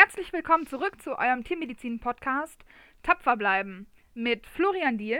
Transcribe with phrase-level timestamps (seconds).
[0.00, 2.64] Herzlich willkommen zurück zu eurem Tiermedizin-Podcast
[3.02, 5.18] Tapfer bleiben mit Florian Diel.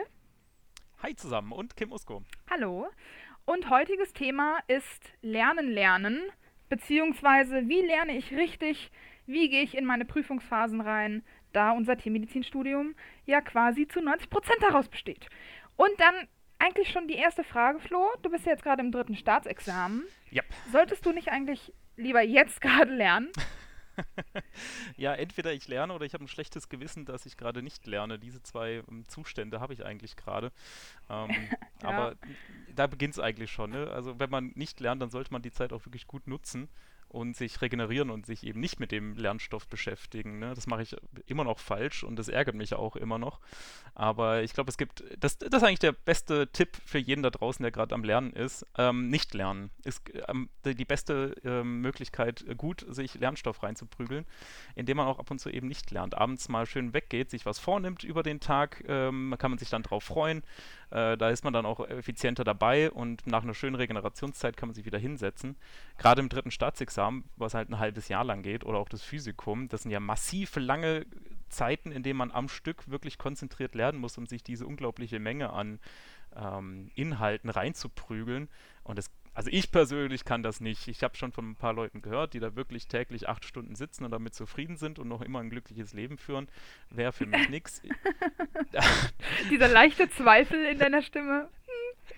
[1.03, 2.23] Hi zusammen und Kim Usko.
[2.49, 2.87] Hallo.
[3.45, 6.23] Und heutiges Thema ist Lernen, Lernen,
[6.69, 8.93] beziehungsweise wie lerne ich richtig,
[9.27, 12.95] wie gehe ich in meine Prüfungsphasen rein, da unser Tiermedizinstudium
[13.27, 15.27] ja quasi zu 90 Prozent daraus besteht.
[15.75, 16.29] Und dann
[16.61, 18.07] eigentlich schon die erste Frage, Flo.
[18.23, 20.05] Du bist ja jetzt gerade im dritten Staatsexamen.
[20.31, 20.45] Ja.
[20.71, 23.33] Solltest du nicht eigentlich lieber jetzt gerade lernen?
[24.97, 28.19] Ja, entweder ich lerne oder ich habe ein schlechtes Gewissen, dass ich gerade nicht lerne.
[28.19, 30.53] Diese zwei ähm, Zustände habe ich eigentlich gerade.
[31.09, 31.31] Ähm,
[31.83, 31.89] ja.
[31.89, 32.17] Aber
[32.75, 33.71] da beginnt es eigentlich schon.
[33.71, 33.91] Ne?
[33.91, 36.69] Also wenn man nicht lernt, dann sollte man die Zeit auch wirklich gut nutzen
[37.09, 40.39] und sich regenerieren und sich eben nicht mit dem Lernstoff beschäftigen.
[40.39, 40.55] Ne?
[40.55, 43.41] Das mache ich immer noch falsch und das ärgert mich auch immer noch.
[43.95, 47.31] Aber ich glaube, es gibt, das, das ist eigentlich der beste Tipp für jeden da
[47.31, 48.67] draußen, der gerade am Lernen ist.
[48.77, 54.27] Ähm, nicht lernen ist ähm, die beste ähm, Möglichkeit, gut sich Lernstoff reinzuprügeln,
[54.75, 56.17] indem man auch ab und zu eben nicht lernt.
[56.17, 59.83] Abends mal schön weggeht, sich was vornimmt über den Tag, ähm, kann man sich dann
[59.83, 60.43] drauf freuen.
[60.91, 64.75] Äh, da ist man dann auch effizienter dabei und nach einer schönen Regenerationszeit kann man
[64.75, 65.57] sich wieder hinsetzen.
[65.99, 69.69] Gerade im dritten Staatsexamen, was halt ein halbes Jahr lang geht, oder auch das Physikum,
[69.69, 71.07] das sind ja massiv lange
[71.49, 75.51] Zeiten, in denen man am Stück wirklich konzentriert lernen muss, um sich diese unglaubliche Menge
[75.51, 75.81] an
[76.37, 78.49] ähm, Inhalten reinzuprügeln.
[78.85, 80.89] Und das also ich persönlich kann das nicht.
[80.89, 84.05] Ich habe schon von ein paar Leuten gehört, die da wirklich täglich acht Stunden sitzen
[84.05, 86.49] und damit zufrieden sind und noch immer ein glückliches Leben führen.
[86.91, 87.81] Wäre für mich nichts.
[89.51, 91.49] Dieser leichte Zweifel in deiner Stimme.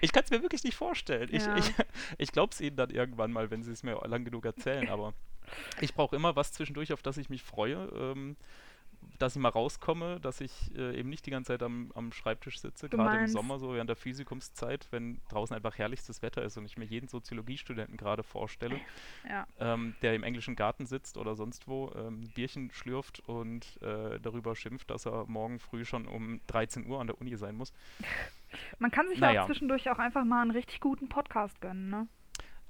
[0.00, 1.28] Ich kann es mir wirklich nicht vorstellen.
[1.30, 1.58] Ja.
[1.58, 1.74] Ich, ich,
[2.16, 5.12] ich glaube es ihnen dann irgendwann mal, wenn sie es mir lang genug erzählen, aber
[5.82, 7.86] ich brauche immer was zwischendurch, auf das ich mich freue.
[7.94, 8.38] Ähm,
[9.19, 12.61] dass ich mal rauskomme, dass ich äh, eben nicht die ganze Zeit am, am Schreibtisch
[12.61, 16.65] sitze, gerade im Sommer, so während der Physikumszeit, wenn draußen einfach herrlichstes Wetter ist und
[16.65, 18.81] ich mir jeden Soziologiestudenten gerade vorstelle,
[19.28, 19.47] ja.
[19.59, 24.56] ähm, der im englischen Garten sitzt oder sonst wo, ähm, Bierchen schlürft und äh, darüber
[24.56, 27.73] schimpft, dass er morgen früh schon um 13 Uhr an der Uni sein muss.
[28.78, 29.34] Man kann sich naja.
[29.34, 32.09] ja auch zwischendurch auch einfach mal einen richtig guten Podcast gönnen, ne?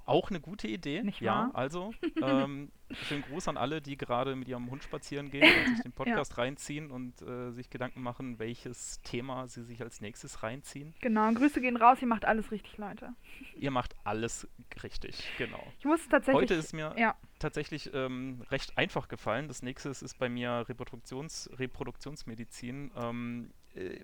[0.05, 1.03] Auch eine gute Idee.
[1.03, 1.47] Nicht wahr?
[1.47, 5.75] Ja, also ähm, schönen Gruß an alle, die gerade mit ihrem Hund spazieren gehen und
[5.75, 6.43] sich den Podcast ja.
[6.43, 10.93] reinziehen und äh, sich Gedanken machen, welches Thema sie sich als nächstes reinziehen.
[11.01, 13.13] Genau, Grüße gehen raus, ihr macht alles richtig, Leute.
[13.55, 14.47] Ihr macht alles
[14.83, 15.63] richtig, genau.
[15.79, 16.41] Ich muss tatsächlich.
[16.41, 17.15] Heute ist mir ja.
[17.39, 19.47] tatsächlich ähm, recht einfach gefallen.
[19.47, 22.91] Das nächste ist bei mir Reproduktions Reproduktionsmedizin.
[22.95, 23.99] Ähm, äh,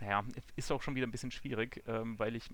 [0.00, 0.24] naja,
[0.56, 2.50] ist auch schon wieder ein bisschen schwierig, ähm, weil ich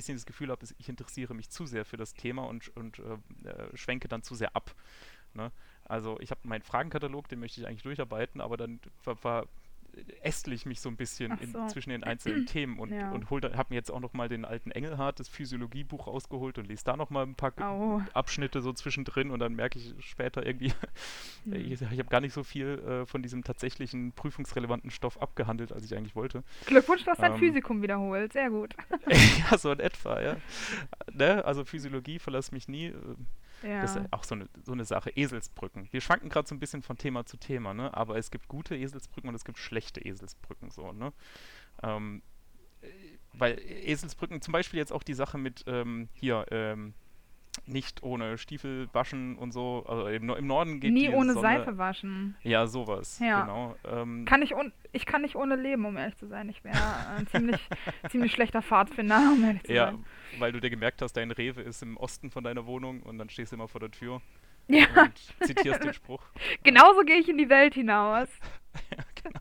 [0.00, 3.48] bisschen das Gefühl habe, ich interessiere mich zu sehr für das Thema und, und äh,
[3.48, 4.74] äh, schwenke dann zu sehr ab.
[5.34, 5.52] Ne?
[5.84, 9.46] Also ich habe meinen Fragenkatalog, den möchte ich eigentlich durcharbeiten, aber dann ver, ver
[10.22, 11.58] ästle ich mich so ein bisschen so.
[11.58, 13.10] in, zwischen den einzelnen Themen und, ja.
[13.10, 16.84] und habe mir jetzt auch noch mal den alten Engelhardt, das Physiologiebuch rausgeholt und lese
[16.84, 18.00] da noch mal ein paar oh.
[18.12, 20.72] Abschnitte so zwischendrin und dann merke ich später irgendwie,
[21.44, 21.54] hm.
[21.54, 25.84] ich, ich habe gar nicht so viel äh, von diesem tatsächlichen prüfungsrelevanten Stoff abgehandelt, als
[25.84, 26.42] ich eigentlich wollte.
[26.66, 28.74] Glückwunsch, du hast dein ähm, Physikum wiederholt, sehr gut.
[29.50, 30.36] ja, so in etwa, ja.
[31.12, 31.44] Ne?
[31.44, 32.92] Also Physiologie verlass mich nie.
[33.62, 33.82] Ja.
[33.82, 35.10] Das ist auch so eine, so eine Sache.
[35.10, 35.88] Eselsbrücken.
[35.90, 37.94] Wir schwanken gerade so ein bisschen von Thema zu Thema, ne?
[37.94, 41.12] Aber es gibt gute Eselsbrücken und es gibt schlechte Eselsbrücken, so, ne?
[41.82, 42.22] Ähm,
[42.80, 42.86] äh,
[43.32, 46.94] weil Eselsbrücken, zum Beispiel jetzt auch die Sache mit ähm, hier, ähm,
[47.66, 49.84] nicht ohne Stiefel waschen und so.
[49.86, 52.36] Also im, im Norden geht Nie ohne Sonne, Seife waschen.
[52.42, 53.18] Ja, sowas.
[53.18, 53.42] Ja.
[53.42, 53.76] Genau.
[53.84, 54.54] Ähm, kann ich,
[54.92, 56.48] ich kann nicht ohne leben, um ehrlich zu sein.
[56.48, 56.78] Ich wäre
[57.16, 57.60] ein ziemlich,
[58.10, 60.04] ziemlich schlechter Pfadfinder, um ehrlich zu ja, sein.
[60.32, 63.18] Ja, weil du dir gemerkt hast, dein Rewe ist im Osten von deiner Wohnung und
[63.18, 64.20] dann stehst du immer vor der Tür
[64.68, 64.86] ja.
[64.96, 66.22] und zitierst den Spruch.
[66.62, 68.28] Genauso gehe ich in die Welt hinaus.
[68.90, 69.40] ja, genau.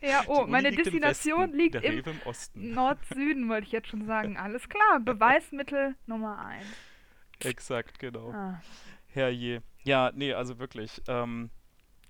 [0.00, 2.72] ja, oh, meine liegt Destination im liegt im, im Osten.
[2.72, 4.36] Nord-Süden, wollte ich jetzt schon sagen.
[4.36, 6.66] Alles klar, Beweismittel Nummer eins.
[7.40, 8.32] Exakt, genau.
[8.32, 8.60] Ah.
[9.08, 9.62] Herrje.
[9.82, 11.02] Ja, nee, also wirklich.
[11.08, 11.50] Ähm,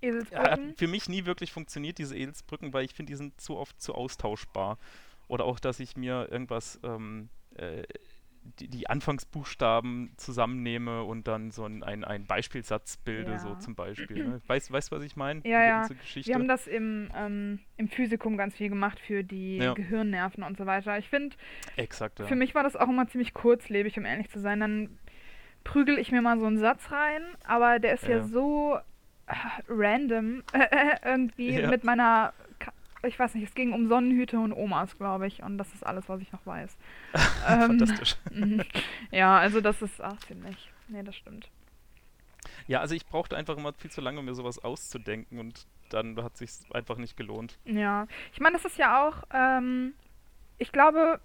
[0.01, 0.69] Eselsbrücken?
[0.69, 3.79] Hat für mich nie wirklich funktioniert, diese Eselsbrücken, weil ich finde, die sind zu oft
[3.81, 4.77] zu austauschbar.
[5.27, 7.83] Oder auch, dass ich mir irgendwas, ähm, äh,
[8.59, 13.39] die, die, Anfangsbuchstaben zusammennehme und dann so ein, ein, ein Beispielsatz bilde, ja.
[13.39, 14.27] so zum Beispiel.
[14.27, 14.41] Ne?
[14.47, 15.41] Weißt du, was ich meine?
[15.45, 15.89] Ja, ja.
[16.15, 19.73] Wir haben das im, ähm, im Physikum ganz viel gemacht für die ja.
[19.73, 20.97] Gehirnnerven und so weiter.
[20.97, 21.35] Ich finde,
[21.77, 22.25] ja.
[22.25, 24.59] für mich war das auch immer ziemlich kurzlebig, um ehrlich zu sein.
[24.59, 24.97] Dann
[25.63, 28.77] prügel ich mir mal so einen Satz rein, aber der ist ja, ja so
[29.27, 29.33] äh,
[29.69, 30.43] random
[31.03, 31.69] irgendwie ja.
[31.69, 32.33] mit meiner,
[33.03, 36.07] ich weiß nicht, es ging um Sonnenhüte und Omas, glaube ich, und das ist alles,
[36.09, 36.77] was ich noch weiß.
[37.47, 38.15] ähm, Fantastisch.
[38.31, 38.63] Mhm.
[39.11, 41.49] ja, also das ist auch ziemlich, nee, das stimmt.
[42.67, 46.21] Ja, also ich brauchte einfach immer viel zu lange, um mir sowas auszudenken und dann
[46.23, 47.59] hat sich einfach nicht gelohnt.
[47.65, 49.93] Ja, ich meine, das ist ja auch, ähm,
[50.57, 51.19] ich glaube,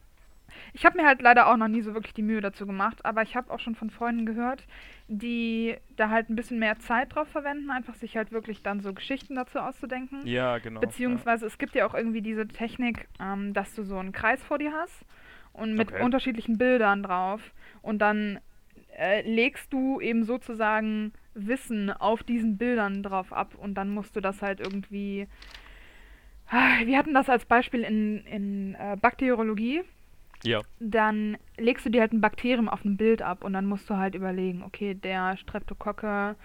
[0.72, 3.22] Ich habe mir halt leider auch noch nie so wirklich die Mühe dazu gemacht, aber
[3.22, 4.66] ich habe auch schon von Freunden gehört,
[5.08, 8.92] die da halt ein bisschen mehr Zeit drauf verwenden, einfach sich halt wirklich dann so
[8.92, 10.28] Geschichten dazu auszudenken.
[10.28, 10.80] Ja, genau.
[10.80, 14.58] Beziehungsweise es gibt ja auch irgendwie diese Technik, ähm, dass du so einen Kreis vor
[14.58, 15.04] dir hast
[15.52, 16.02] und mit Okay.
[16.02, 17.52] unterschiedlichen Bildern drauf
[17.82, 18.40] und dann
[18.98, 24.20] äh, legst du eben sozusagen Wissen auf diesen Bildern drauf ab und dann musst du
[24.20, 25.26] das halt irgendwie.
[26.48, 29.82] Ah, Wir hatten das als Beispiel in, in äh, Bakteriologie.
[30.44, 30.60] Ja.
[30.80, 33.96] Dann legst du dir halt ein Bakterium auf ein Bild ab und dann musst du
[33.96, 36.36] halt überlegen, okay, der Streptokocke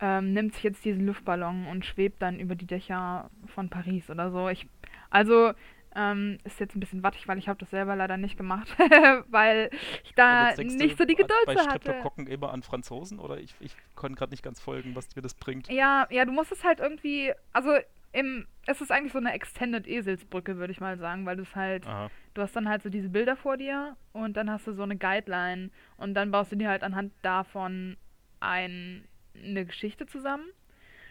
[0.00, 4.30] ähm, nimmt sich jetzt diesen Luftballon und schwebt dann über die Dächer von Paris oder
[4.30, 4.48] so.
[4.48, 4.66] Ich,
[5.10, 5.52] also
[5.94, 8.68] ähm, ist jetzt ein bisschen wattig, weil ich habe das selber leider nicht gemacht,
[9.30, 9.70] weil
[10.04, 11.80] ich da nicht so die Geduld bei hatte.
[11.80, 15.34] Streptokokken immer an Franzosen oder ich, ich konnte gerade nicht ganz folgen, was dir das
[15.34, 15.68] bringt.
[15.68, 17.70] Ja, ja, du musst es halt irgendwie, also
[18.12, 21.54] im, es ist eigentlich so eine Extended Eselsbrücke, würde ich mal sagen, weil du es
[21.54, 22.10] halt, Aha.
[22.34, 24.96] du hast dann halt so diese Bilder vor dir und dann hast du so eine
[24.96, 27.96] Guideline und dann baust du dir halt anhand davon
[28.40, 29.04] ein,
[29.34, 30.46] eine Geschichte zusammen.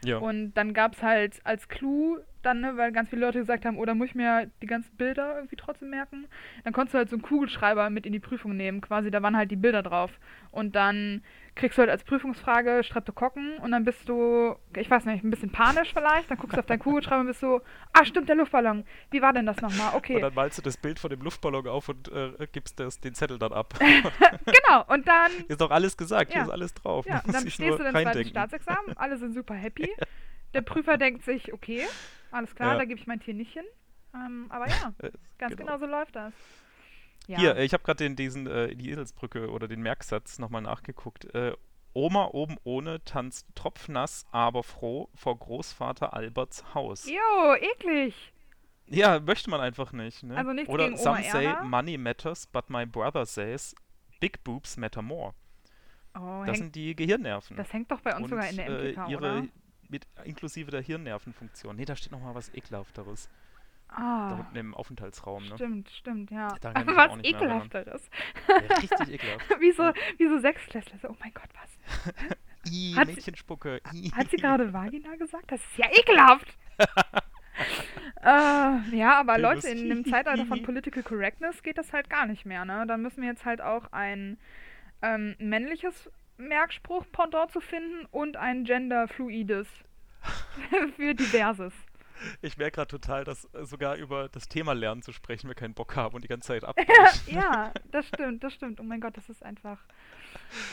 [0.05, 0.17] Ja.
[0.17, 3.77] Und dann gab es halt als Clou dann, ne, weil ganz viele Leute gesagt haben,
[3.77, 6.27] oh, da muss ich mir die ganzen Bilder irgendwie trotzdem merken.
[6.63, 9.35] Dann konntest du halt so einen Kugelschreiber mit in die Prüfung nehmen, quasi, da waren
[9.35, 10.11] halt die Bilder drauf.
[10.51, 11.21] Und dann
[11.59, 15.51] kriegst du halt als Prüfungsfrage Streptokokken und dann bist du, ich weiß nicht, ein bisschen
[15.51, 17.61] panisch vielleicht, dann guckst du auf deinen Kugelschreiber und bist so,
[17.93, 18.85] ah, stimmt, der Luftballon.
[19.11, 19.89] Wie war denn das nochmal?
[19.89, 20.21] Und Okay.
[20.21, 23.37] dann malst du das Bild von dem Luftballon auf und äh, gibst das, den Zettel
[23.37, 23.73] dann ab.
[24.45, 26.45] genau, und dann ist doch alles gesagt, hier Ja.
[26.47, 27.05] ist alles drauf.
[27.05, 28.29] Ja, und dann stehst du zweites reindenken.
[28.31, 29.89] Staatsexamen, alle sind super happy.
[30.53, 31.87] Der Prüfer denkt sich, okay,
[32.31, 32.77] alles klar, Ja.
[32.79, 33.65] da gebe ich mein Tier nicht hin.
[34.15, 35.73] Ähm, aber ja, Äh, ganz genau.
[35.73, 35.77] genau.
[35.77, 36.33] so läuft das.
[37.29, 37.37] Ja.
[37.37, 41.25] Hier, äh, ich habe gerade diesen, äh, die Eselsbrücke oder den Merksatz nochmal nachgeguckt.
[41.35, 41.53] Äh,
[41.93, 47.07] Oma oben ohne tanzt tropfnass, aber froh vor Großvater Alberts Haus.
[47.07, 48.33] Jo, eklig.
[48.87, 50.23] Ja, möchte man einfach nicht.
[50.23, 50.35] Ne?
[50.37, 51.63] Also nichts Oder gegen some Oma say Erna.
[51.65, 53.75] money matters, but my brother says
[54.19, 55.35] big boobs matter more.
[56.15, 57.57] Oh, Das hängt, sind die Gehirnnerven.
[57.57, 59.47] das hängt doch bei uns Und sogar in der äh, MTK, ihre oder?
[59.89, 61.75] mit inklusive der Hirnnervenfunktion.
[61.75, 63.29] Nee, da steht noch mal was ekelhafteres.
[63.89, 65.55] Da Ah, unten im Aufenthaltsraum, ne?
[65.55, 66.47] stimmt, stimmt, ja.
[66.61, 68.09] Was ekelhafteres.
[68.47, 69.49] Ja, richtig ekelhaft.
[69.59, 70.97] wie, so, wie so Sechsklässler.
[71.01, 72.15] So, Oh mein Gott, was?
[72.71, 73.81] I, Hat sie- Mädchenspucke.
[73.93, 74.11] I.
[74.11, 75.51] Hat sie gerade Vagina gesagt?
[75.51, 76.55] Das ist ja ekelhaft.
[78.23, 80.61] äh, ja, aber Schönes Leute, in dem Zeitalter von.
[80.63, 82.85] Political Correctness geht das halt gar nicht mehr, ne?
[82.87, 84.37] Da müssen wir jetzt halt auch ein
[85.01, 89.67] ähm, männliches Merkspruch-Pendant zu finden und ein genderfluides
[90.95, 91.73] für diverses.
[92.41, 95.73] Ich merke gerade total, dass äh, sogar über das Thema Lernen zu sprechen wir keinen
[95.73, 96.89] Bock haben und die ganze Zeit abbrechen.
[97.27, 98.79] ja, das stimmt, das stimmt.
[98.79, 99.79] Oh mein Gott, das ist einfach.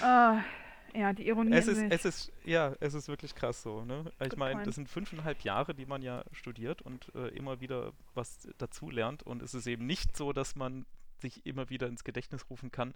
[0.02, 0.38] Äh,
[0.98, 4.10] ja, die Ironie Es ist, es ist, ja, es ist wirklich krass so, ne?
[4.24, 8.48] Ich meine, das sind fünfeinhalb Jahre, die man ja studiert und äh, immer wieder was
[8.58, 10.86] dazu lernt und es ist eben nicht so, dass man
[11.20, 12.94] sich immer wieder ins Gedächtnis rufen kann.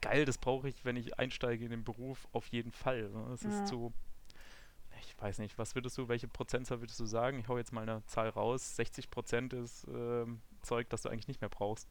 [0.00, 3.08] Geil, das brauche ich, wenn ich einsteige in den Beruf, auf jeden Fall.
[3.08, 3.30] Ne?
[3.34, 3.48] Es Ja.
[3.50, 3.92] ist so,
[5.18, 7.40] ich weiß nicht, was würdest du, welche Prozentzahl würdest du sagen?
[7.40, 8.76] Ich hau jetzt mal eine Zahl raus.
[8.76, 11.88] 60 Prozent ist ähm, Zeug, das du eigentlich nicht mehr brauchst.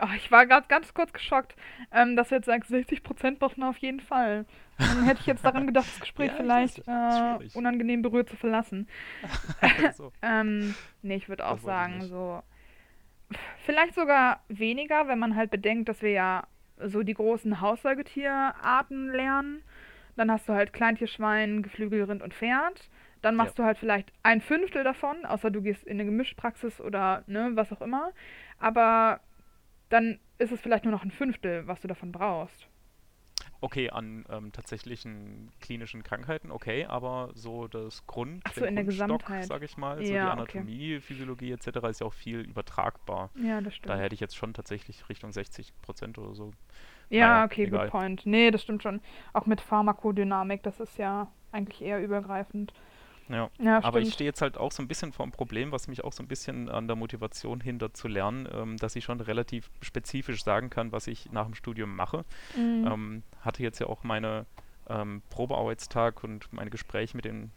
[0.00, 1.54] Oh, ich war gerade ganz kurz geschockt,
[1.92, 4.46] ähm, dass du jetzt sagst, 60% braucht man auf jeden Fall.
[4.78, 8.36] Dann hätte ich jetzt daran gedacht, das Gespräch Ja, ich vielleicht äh, unangenehm berührt zu
[8.36, 8.88] verlassen.
[9.94, 10.10] so.
[10.22, 12.42] Ähm, nee, ich würde auch Das sagen, so.
[13.66, 16.46] Vielleicht sogar weniger, wenn man halt bedenkt, dass wir ja
[16.78, 19.62] so die großen Haussäugetierarten lernen.
[20.16, 22.90] Dann hast du halt Kleintierschwein, Geflügel, Rind und Pferd.
[23.22, 27.24] Dann machst du halt vielleicht ein Fünftel davon, außer du gehst in eine Gemischpraxis oder
[27.26, 28.12] ne, was auch immer.
[28.58, 29.20] Aber
[29.88, 32.68] dann ist es vielleicht nur noch ein Fünftel, was du davon brauchst.
[33.60, 38.74] Okay, an ähm, tatsächlichen klinischen Krankheiten, okay, aber so das Grund, Ach so, den in
[38.76, 39.46] der Gesamtheit.
[39.46, 40.58] sag ich mal, so die Ja, okay.
[40.58, 41.88] Anatomie, Physiologie etc.
[41.88, 43.30] ist ja auch viel übertragbar.
[43.42, 43.90] Ja, das stimmt.
[43.90, 46.52] Da hätte ich jetzt schon tatsächlich Richtung 60 Prozent oder so.
[47.08, 47.84] Ja, Naja, okay, egal.
[47.84, 48.26] good point.
[48.26, 49.00] Nee, das stimmt schon.
[49.32, 52.74] Auch mit Pharmakodynamik, das ist ja eigentlich eher übergreifend.
[53.28, 53.50] Ja.
[53.58, 56.04] Ja, Aber ich stehe jetzt halt auch so ein bisschen vor dem Problem, was mich
[56.04, 59.70] auch so ein bisschen an der Motivation hindert zu lernen, ähm, dass ich schon relativ
[59.80, 62.24] spezifisch sagen kann, was ich nach dem Studium mache.
[62.56, 62.86] Mhm.
[62.86, 64.46] Ähm, hatte jetzt ja auch meine
[64.88, 67.50] ähm, Probearbeitstag und meine Gespräche mit den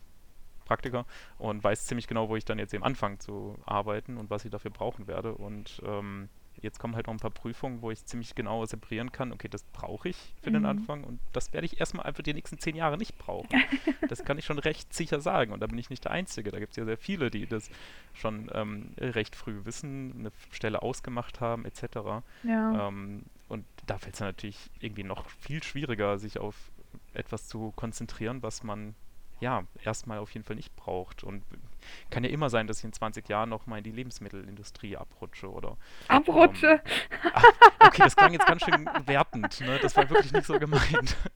[0.65, 1.05] Praktiker
[1.39, 4.51] und weiß ziemlich genau, wo ich dann jetzt eben anfange zu arbeiten und was ich
[4.51, 5.33] dafür brauchen werde.
[5.33, 6.29] Und ähm,
[6.62, 9.63] jetzt kommen halt noch ein paar Prüfungen, wo ich ziemlich genau separieren kann, okay, das
[9.63, 10.68] brauche ich für den Mhm.
[10.70, 13.50] Anfang und das werde ich erstmal einfach die nächsten zehn Jahre nicht brauchen.
[14.10, 16.51] das kann ich schon recht sicher sagen und da bin ich nicht der Einzige.
[16.51, 17.70] Da gibt es ja sehr viele, die das
[18.13, 21.84] schon ähm, recht früh wissen, eine Stelle ausgemacht haben, etc.
[22.44, 22.88] ja.
[22.88, 26.56] Ähm, und da fällt es natürlich irgendwie noch viel schwieriger, sich auf
[27.13, 28.94] etwas zu konzentrieren, was man
[29.39, 31.24] ja erstmal auf jeden Fall nicht braucht.
[31.24, 31.44] Und
[32.10, 35.51] kann ja immer sein, dass ich in 20 Jahren noch mal in die Lebensmittelindustrie abrutsche
[35.51, 35.77] oder.
[36.08, 36.81] Abrutsche?
[36.86, 37.01] Ähm,
[37.34, 37.43] ach,
[37.79, 39.79] okay, das klang jetzt ganz schön wertend, ne?
[39.81, 41.17] Das war wirklich nicht so gemeint.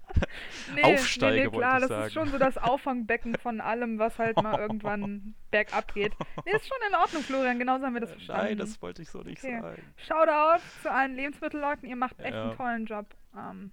[0.75, 2.07] Nee, Aufsteige, nee, nee, klar, das sagen.
[2.07, 6.13] ist schon so das Auffangbecken von allem, was halt mal irgendwann bergab geht.
[6.45, 8.43] Nee, ist schon in Ordnung, Florian, genauso haben wir das verstanden.
[8.45, 9.59] Nein, das wollte ich so nicht Okay.
[9.61, 9.81] sagen.
[9.97, 12.43] Shoutout zu allen Lebensmittelleuten, ihr macht echt Ja.
[12.43, 13.07] einen tollen Job.
[13.35, 13.71] Ähm,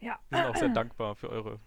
[0.00, 1.58] ja, Wir sind auch sehr dankbar für eure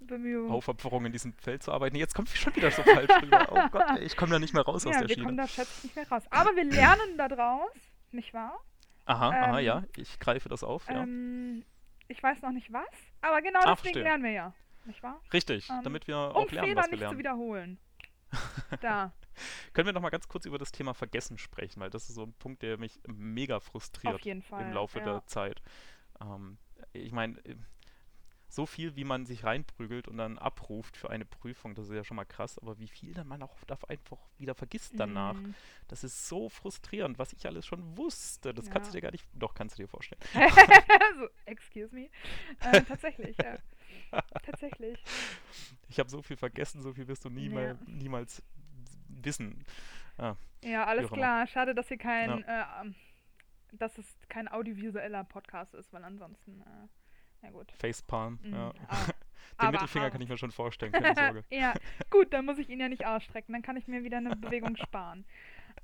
[0.00, 0.50] Bemühungen.
[0.50, 1.96] Aufopferung in diesem Feld zu arbeiten.
[1.96, 3.46] Jetzt kommt schon wieder so falsch rüber.
[3.50, 5.42] Oh Gott, ich komme da nicht mehr raus aus ja, der wir kommen Schiene.
[5.42, 6.22] da schätze ich nicht mehr raus.
[6.30, 7.70] Aber wir lernen da draus,
[8.12, 8.60] nicht wahr?
[9.06, 11.02] Aha, aha, ähm, ja, ich greife das auf, ja.
[11.02, 11.64] Ähm,
[12.08, 12.86] ich weiß noch nicht was,
[13.20, 14.02] aber genau Ah, deswegen verstehe.
[14.02, 15.20] lernen wir ja, nicht wahr?
[15.32, 17.18] Richtig, ähm, damit wir Um auch lernen, Fehler was wir nicht zu lernen.
[17.18, 17.78] wiederholen.
[18.80, 19.12] Da,
[19.72, 22.24] Können wir noch mal ganz kurz über das Thema Vergessen sprechen, weil das ist so
[22.24, 24.62] ein Punkt, der mich mega frustriert Fall.
[24.62, 25.04] im Laufe ja.
[25.04, 25.62] der Zeit.
[26.20, 26.58] Ähm,
[26.92, 27.36] ich meine,
[28.56, 32.02] so viel, wie man sich reinprügelt und dann abruft für eine Prüfung, das ist ja
[32.04, 35.54] schon mal krass, aber wie viel dann man auch da einfach wieder vergisst danach, Mhm.
[35.88, 38.52] das ist so frustrierend, was ich alles schon wusste.
[38.54, 39.00] Das kannst du Ja.
[39.00, 40.20] dir gar nicht, doch kannst du dir vorstellen.
[41.18, 42.08] so, excuse me.
[42.64, 43.58] Ähm, tatsächlich, ja.
[44.42, 44.98] Tatsächlich.
[45.88, 47.54] Ich habe so viel vergessen, so viel wirst du nie Ja.
[47.54, 48.42] mal, niemals
[49.08, 49.64] wissen.
[50.64, 51.46] Ja, alles klar.
[51.46, 52.64] Schade, dass hier kein, äh,
[53.72, 56.88] dass es kein audiovisueller Podcast ist, weil ansonsten, äh,
[57.42, 57.72] ja gut.
[57.78, 58.72] Facepalm, Mhm, ja.
[58.88, 58.96] ah,
[59.58, 60.12] Den aber Mittelfinger hart.
[60.12, 61.44] kann ich mir schon vorstellen, keine Sorge.
[61.50, 61.72] ja,
[62.10, 64.76] gut, dann muss ich ihn ja nicht ausstrecken, dann kann ich mir wieder eine Bewegung
[64.76, 65.24] sparen.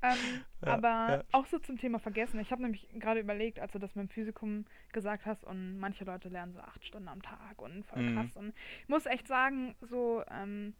[0.01, 1.23] Ähm, Ja, aber ja.
[1.31, 2.39] auch so zum Thema Vergessen.
[2.39, 6.03] Ich habe nämlich gerade überlegt, als du das mit dem Physikum gesagt hast und manche
[6.03, 8.15] Leute lernen so acht Stunden am Tag und voll Mhm.
[8.15, 8.35] krass.
[8.35, 10.75] Und ich muss echt sagen, so ähm,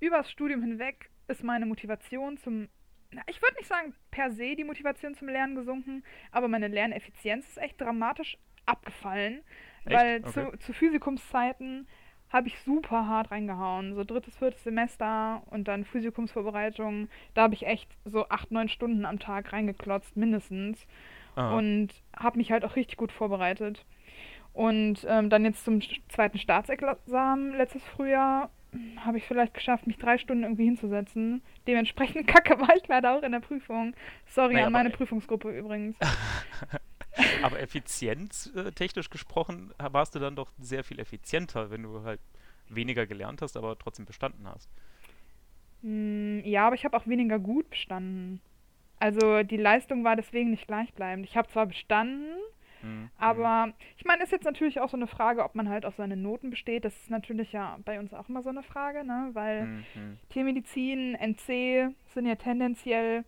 [0.00, 2.68] übers Studium hinweg ist meine Motivation zum,
[3.10, 7.48] na, ich würde nicht sagen per se die Motivation zum Lernen gesunken, aber meine Lerneffizienz
[7.48, 9.42] ist echt dramatisch abgefallen?
[9.90, 10.50] Weil Okay.
[10.52, 11.86] zu, zu Physikumszeiten
[12.30, 13.94] habe ich super hart reingehauen.
[13.94, 17.08] So drittes, viertes Semester und dann Physikumsvorbereitung.
[17.34, 20.86] Da habe ich echt so acht, neun Stunden am Tag reingeklotzt, mindestens.
[21.36, 21.56] Aha.
[21.56, 23.84] Und habe mich halt auch richtig gut vorbereitet.
[24.52, 28.50] Und ähm, dann jetzt zum zweiten Staatsexamen letztes Frühjahr
[28.98, 31.42] habe ich vielleicht geschafft, mich drei Stunden irgendwie hinzusetzen.
[31.66, 33.94] Dementsprechend kacke war ich leider auch in der Prüfung.
[34.26, 35.96] Sorry Naja, an meine Prüfungsgruppe übrigens.
[37.42, 42.20] Aber effizienz, äh, technisch gesprochen, warst du dann doch sehr viel effizienter, wenn du halt
[42.68, 44.68] weniger gelernt hast, aber trotzdem bestanden hast.
[45.82, 48.40] Hm, ja, aber ich habe auch weniger gut bestanden.
[48.98, 51.24] Also die Leistung war deswegen nicht gleichbleibend.
[51.26, 52.32] Ich habe zwar bestanden,
[52.82, 53.10] Mhm.
[53.18, 56.16] aber ich meine, ist jetzt natürlich auch so eine Frage, ob man halt auf seine
[56.16, 56.84] Noten besteht.
[56.84, 59.30] Das ist natürlich ja bei uns auch immer so eine Frage, ne?
[59.32, 59.84] Weil Mhm.
[59.94, 60.18] Mhm.
[60.30, 63.24] Tiermedizin, NC sind ja tendenziell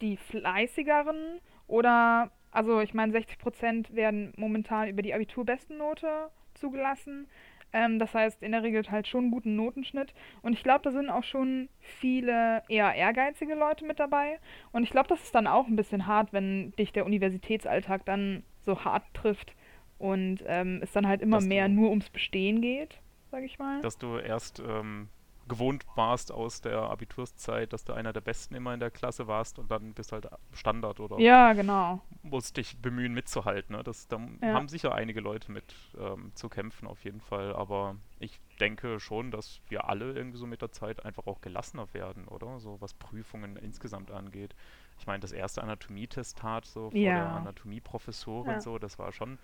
[0.00, 7.26] die fleißigeren oder, also ich meine, 60% werden momentan über die Abiturbestennote zugelassen.
[7.72, 10.14] Ähm, das heißt in der Regel halt schon einen guten Notenschnitt.
[10.42, 14.38] Und ich glaube, da sind auch schon viele eher ehrgeizige Leute mit dabei.
[14.72, 18.44] Und ich glaube, das ist dann auch ein bisschen hart, wenn dich der Universitätsalltag dann
[18.60, 19.54] so hart trifft
[19.98, 23.58] und ähm, es dann halt immer Dass mehr du- nur ums Bestehen geht, sag ich
[23.58, 23.80] mal.
[23.80, 25.08] Dass du erst ähm,
[25.48, 29.58] gewohnt warst aus der Abiturszeit, dass du einer der Besten immer in der Klasse warst
[29.58, 32.00] und dann bist halt Standard oder Ja, genau.
[32.22, 33.76] musst dich bemühen mitzuhalten.
[33.76, 33.82] Ne?
[33.84, 34.54] Das, da Ja.
[34.54, 39.30] haben sicher einige Leute mit ähm, zu kämpfen auf jeden Fall, aber ich denke schon,
[39.30, 42.58] dass wir alle irgendwie so mit der Zeit einfach auch gelassener werden, oder?
[42.60, 44.54] So was Prüfungen insgesamt angeht.
[44.98, 47.14] Ich meine, das erste Anatomietestat so vor Ja.
[47.14, 48.60] der Anatomieprofessorin Ja.
[48.60, 49.38] so, das war schon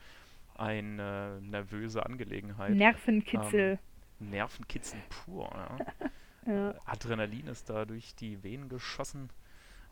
[0.57, 2.77] eine nervöse Angelegenheit.
[2.77, 3.79] Nervenkitzel.
[4.21, 5.79] Nervenkitzel pur, ja.
[6.53, 6.75] ja.
[6.85, 9.31] Adrenalin ist da durch die Venen geschossen.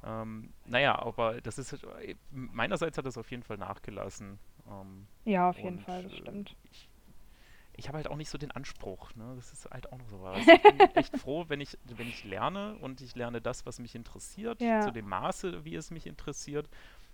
[0.04, 4.38] Ähm, naja, aber das ist äh, meinerseits hat das auf jeden Fall nachgelassen.
[4.70, 6.56] Ähm, ja, auf jeden Fall, das äh, stimmt.
[6.70, 6.88] Ich,
[7.72, 9.32] ich habe halt auch nicht so den Anspruch, ne?
[9.36, 10.38] Das ist halt auch noch so was.
[10.46, 13.94] Ich bin echt froh, wenn ich, wenn ich lerne und ich lerne das, was mich
[13.94, 14.80] interessiert, Ja.
[14.82, 16.68] zu dem Maße, wie es mich interessiert.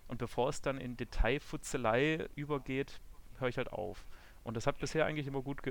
[0.08, 3.00] Und bevor es dann in Detailfutzelei übergeht,
[3.38, 4.06] höre ich halt auf.
[4.42, 5.62] Und das hat bisher eigentlich immer gut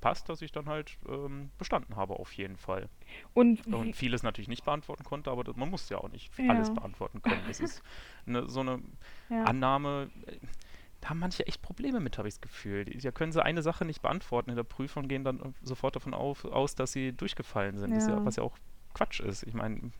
[0.00, 2.88] gepasst, dass ich dann halt ähm, bestanden habe, auf jeden Fall.
[3.34, 6.48] Und, Und vieles natürlich nicht beantworten konnte, aber das, man muss ja auch nicht Ja.
[6.48, 7.42] alles beantworten können.
[7.46, 7.82] Das ist
[8.26, 8.80] eine, so eine
[9.28, 9.44] ja.
[9.44, 10.38] Annahme, äh,
[11.02, 12.84] da haben manche echt Probleme mit, habe ich das Gefühl.
[12.86, 15.96] Die- Da können sie eine Sache nicht beantworten in der Prüfung und gehen dann sofort
[15.96, 17.94] davon auf, aus, dass sie durchgefallen sind.
[17.94, 18.24] Das ja, Ja.
[18.24, 18.56] was ja auch
[18.94, 19.42] Quatsch ist.
[19.44, 19.92] Ich meine,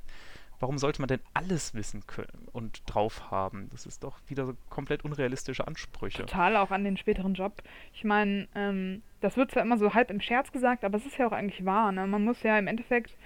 [0.61, 3.69] warum sollte man denn alles wissen können und drauf haben?
[3.73, 6.19] Das ist doch wieder so komplett unrealistische Ansprüche.
[6.23, 7.63] Total auch an den späteren Job.
[7.93, 11.19] Ich meine, ähm, das wird zwar immer so halb im Scherz gesagt, aber es ist
[11.19, 11.91] ja auch eigentlich wahr.
[11.93, 12.07] Ne?
[12.07, 13.17] Man muss ja im Endeffekt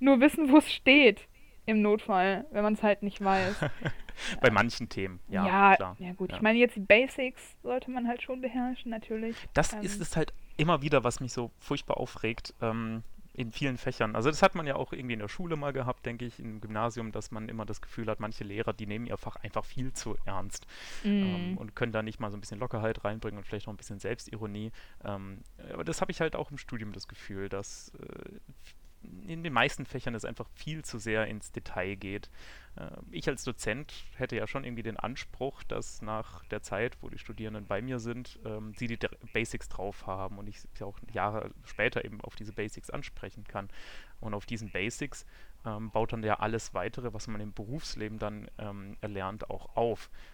[0.00, 1.26] nur wissen, wo es steht
[1.66, 3.56] im Notfall, wenn man es halt nicht weiß.
[4.40, 5.96] Bei manchen Themen, ja, ja, klar.
[5.98, 6.30] ja gut.
[6.30, 6.36] Ja.
[6.36, 9.36] Ich meine, jetzt die Basics sollte man halt schon beherrschen, natürlich.
[9.54, 12.54] Das Ähm, ist es halt immer wieder, was mich so furchtbar aufregt.
[12.60, 13.02] Ähm,
[13.34, 14.14] in vielen Fächern.
[14.14, 16.60] Also das hat man ja auch irgendwie in der Schule mal gehabt, denke ich, im
[16.60, 19.92] Gymnasium, dass man immer das Gefühl hat, manche Lehrer, die nehmen ihr Fach einfach viel
[19.92, 20.66] zu ernst
[21.02, 21.08] mm.
[21.08, 23.76] ähm, und können da nicht mal so ein bisschen Lockerheit reinbringen und vielleicht noch ein
[23.76, 24.70] bisschen Selbstironie.
[25.04, 25.40] Ähm,
[25.72, 28.38] aber das habe ich halt auch im Studium das Gefühl, dass äh,
[29.26, 32.30] in den meisten Fächern es einfach viel zu sehr ins Detail geht.
[32.76, 37.08] Äh, ich als Dozent hätte ja schon irgendwie den Anspruch, dass nach der Zeit, wo
[37.08, 38.98] die Studierenden bei mir sind, ähm, sie die
[39.32, 43.68] Basics drauf haben und ich sie auch Jahre später eben auf diese Basics ansprechen kann.
[44.20, 45.26] Und auf diesen Basics
[45.64, 50.08] ähm, baut dann ja alles weitere, was man im Berufsleben dann ähm, erlernt, auch auf
[50.08, 50.32] ähm,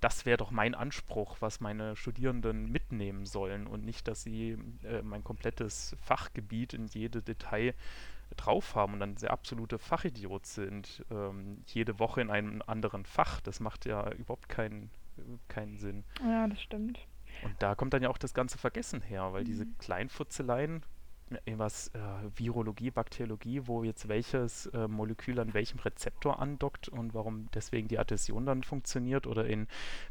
[0.00, 5.02] das wäre doch mein Anspruch, was meine Studierenden mitnehmen sollen und nicht, dass sie äh,
[5.02, 7.74] mein komplettes Fachgebiet in jede Detail
[8.36, 13.40] drauf haben und dann sehr absolute Fachidiot sind, ähm, jede Woche in einem anderen Fach.
[13.40, 14.90] Das macht ja überhaupt keinen,
[15.48, 16.04] keinen Sinn.
[16.22, 16.98] Ja, das stimmt.
[17.42, 19.46] Und da kommt dann ja auch das ganze Vergessen her, weil mhm.
[19.46, 20.82] diese Kleinfutzeleien,
[21.56, 21.98] was äh,
[22.36, 27.98] Virologie, Bakteriologie, wo jetzt welches äh, Molekül an welchem Rezeptor andockt und warum deswegen die
[27.98, 29.68] Adhäsion dann funktioniert oder in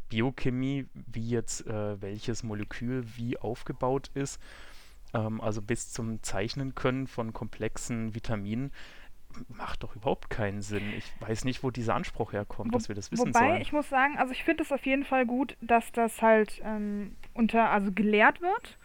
[0.10, 4.42] Biochemie, wie jetzt äh, welches Molekül wie aufgebaut ist,
[5.14, 8.72] ähm, also bis zum Zeichnen können von komplexen Vitaminen
[9.48, 10.94] macht doch überhaupt keinen Sinn.
[10.98, 13.52] Ich weiß nicht, wo dieser Anspruch herkommt, wo, dass wir das wissen wobei, sollen.
[13.52, 16.62] Wobei, ich muss sagen, also ich finde es auf jeden Fall gut, dass das halt
[16.64, 18.78] ähm, unter, also gelehrt wird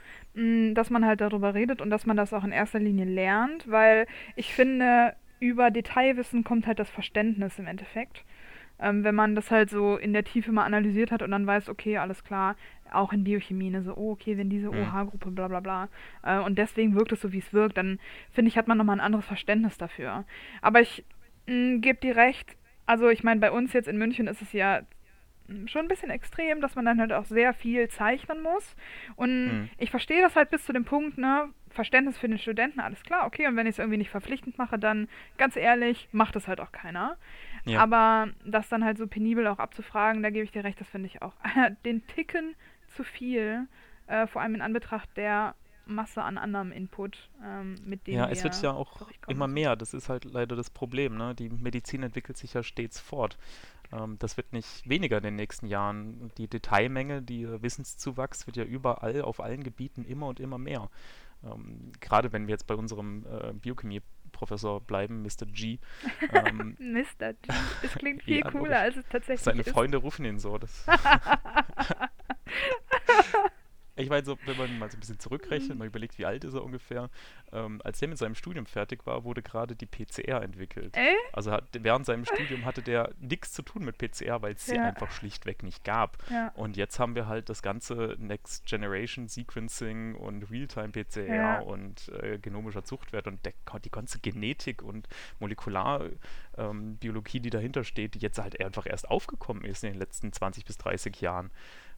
[0.74, 4.06] dass man halt darüber redet und dass man das auch in erster Linie lernt, weil
[4.34, 8.24] ich finde, über Detailwissen kommt halt das Verständnis im Endeffekt.
[8.78, 11.70] Ähm, wenn man das halt so in der Tiefe mal analysiert hat und dann weiß,
[11.70, 12.56] okay, alles klar,
[12.92, 14.80] auch in Biochemie, ne, so, oh, okay, wenn diese mhm.
[14.80, 15.88] OH-Gruppe, bla bla bla,
[16.22, 17.98] äh, und deswegen wirkt es so, wie es wirkt, dann
[18.32, 20.24] finde ich, hat man nochmal ein anderes Verständnis dafür.
[20.60, 21.06] Aber ich
[21.46, 24.82] gebe dir recht, also ich meine, bei uns jetzt in München ist es ja
[25.66, 28.76] schon ein bisschen extrem, dass man dann halt auch sehr viel zeichnen muss.
[29.16, 29.70] Und mhm.
[29.78, 33.26] ich verstehe das halt bis zu dem Punkt, ne, Verständnis für den Studenten, alles klar,
[33.26, 36.60] okay, und wenn ich es irgendwie nicht verpflichtend mache, dann ganz ehrlich, macht es halt
[36.60, 37.16] auch keiner.
[37.64, 37.80] Ja.
[37.80, 41.08] Aber das dann halt so penibel auch abzufragen, da gebe ich dir recht, das finde
[41.08, 41.34] ich auch
[41.84, 42.54] den Ticken
[42.88, 43.68] zu viel,
[44.06, 45.54] äh, vor allem in Anbetracht der
[45.86, 49.94] Masse an anderem Input, ähm, mit dem Ja, es wird ja auch immer mehr, das
[49.94, 51.34] ist halt leider das Problem, ne?
[51.34, 53.38] Die Medizin entwickelt sich ja stets fort.
[53.92, 56.30] Ähm, das wird nicht weniger in den nächsten Jahren.
[56.38, 60.90] Die Detailmenge, die Wissenszuwachs wird ja überall, auf allen Gebieten immer und immer mehr.
[61.44, 65.46] Ähm, gerade wenn wir jetzt bei unserem äh, Biochemie-Professor bleiben, Mr.
[65.46, 65.78] G.
[66.32, 67.34] Ähm, Mr.
[67.34, 67.52] G.
[67.82, 69.44] Das klingt viel ja, cooler, als es tatsächlich ist.
[69.44, 70.58] Seine Freunde rufen ihn so.
[70.58, 70.86] Das
[73.96, 75.78] Ich meine, so, wenn man mal so ein bisschen zurückrechnet, mhm.
[75.78, 77.08] man überlegt, wie alt ist er ungefähr,
[77.52, 80.96] ähm, als der mit seinem Studium fertig war, wurde gerade die PCR entwickelt.
[80.96, 81.14] Äh?
[81.32, 84.78] Also hat, während seinem Studium hatte der nichts zu tun mit PCR, weil es sie
[84.78, 86.18] einfach schlichtweg nicht gab.
[86.30, 86.52] Ja.
[86.56, 91.60] Und jetzt haben wir halt das ganze Next Generation Sequencing und Realtime PCR ja.
[91.60, 95.08] und äh, genomischer Zuchtwert und der, die ganze Genetik und
[95.40, 100.32] Molekularbiologie, ähm, die dahinter steht, die jetzt halt einfach erst aufgekommen ist in den letzten
[100.32, 101.50] 20 bis 30 Jahren.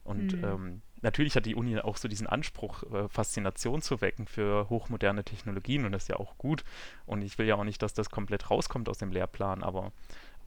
[0.09, 0.43] Und mhm.
[0.43, 5.23] ähm, natürlich hat die Uni auch so diesen Anspruch, äh, Faszination zu wecken für hochmoderne
[5.23, 6.63] Technologien und das ist ja auch gut.
[7.05, 9.91] Und ich will ja auch nicht, dass das komplett rauskommt aus dem Lehrplan, aber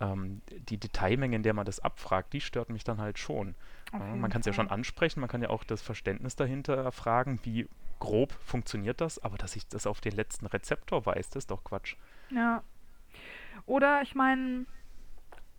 [0.00, 3.54] ähm, die Detailmenge, in der man das abfragt, die stört mich dann halt schon.
[3.92, 7.38] Ja, man kann es ja schon ansprechen, man kann ja auch das Verständnis dahinter erfragen,
[7.44, 7.68] wie
[8.00, 11.62] grob funktioniert das, aber dass ich das auf den letzten Rezeptor weiß, das ist doch
[11.62, 11.94] Quatsch.
[12.30, 12.64] Ja.
[13.66, 14.66] Oder ich meine,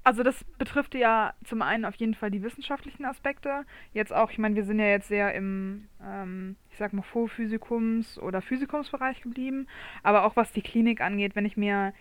[0.03, 3.65] also das betrifft ja zum einen auf jeden Fall die wissenschaftlichen Aspekte.
[3.93, 8.19] Jetzt auch, ich meine, wir sind ja jetzt sehr im, ähm, ich sag mal, Vorphysikums-
[8.19, 9.67] oder Physikumsbereich geblieben.
[10.03, 11.93] Aber auch was die Klinik angeht, wenn ich mir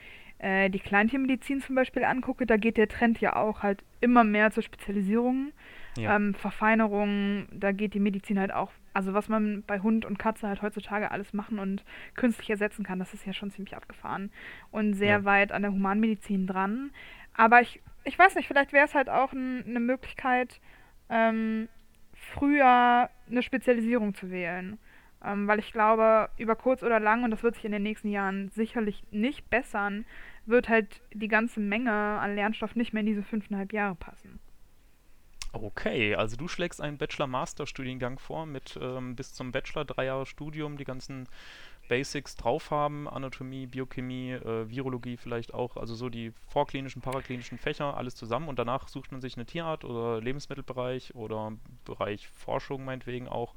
[0.43, 4.51] äh, die Kleintiermedizin zum Beispiel angucke, da geht der Trend ja auch halt immer mehr
[4.51, 5.53] zur Spezialisierung,
[5.97, 6.17] ja.
[6.17, 10.49] ähm, Verfeinerung, da geht die Medizin halt auch, also was man bei Hund und Katze
[10.49, 11.85] halt heutzutage alles machen und
[12.17, 14.33] künstlich ersetzen kann, das ist ja schon ziemlich abgefahren
[14.73, 15.25] und sehr ja.
[15.25, 16.91] weit an der Humanmedizin dran.
[17.35, 20.61] Aber ich ich weiß nicht, vielleicht wäre es halt auch eine Möglichkeit,
[21.09, 21.69] ähm,
[22.15, 24.79] früher eine Spezialisierung zu wählen.
[25.25, 28.09] Ähm, weil ich glaube, über kurz oder lang, und das wird sich in den nächsten
[28.09, 30.05] Jahren sicherlich nicht bessern,
[30.47, 34.41] wird halt die ganze Menge an Lernstoff nicht mehr in diese fünfeinhalb Jahre passen.
[35.53, 40.79] Okay, also du schlägst einen Bachelor-Master-Studiengang vor mit ähm, bis zum Bachelor drei Jahre Studium,
[40.79, 41.29] die ganzen
[41.89, 47.97] Basics drauf haben, Anatomie, Biochemie, äh, Virologie vielleicht auch, also so die vorklinischen, paraklinischen Fächer,
[47.97, 51.53] alles zusammen und danach sucht man sich eine Tierart oder Lebensmittelbereich oder
[51.85, 53.55] Bereich Forschung meinetwegen auch,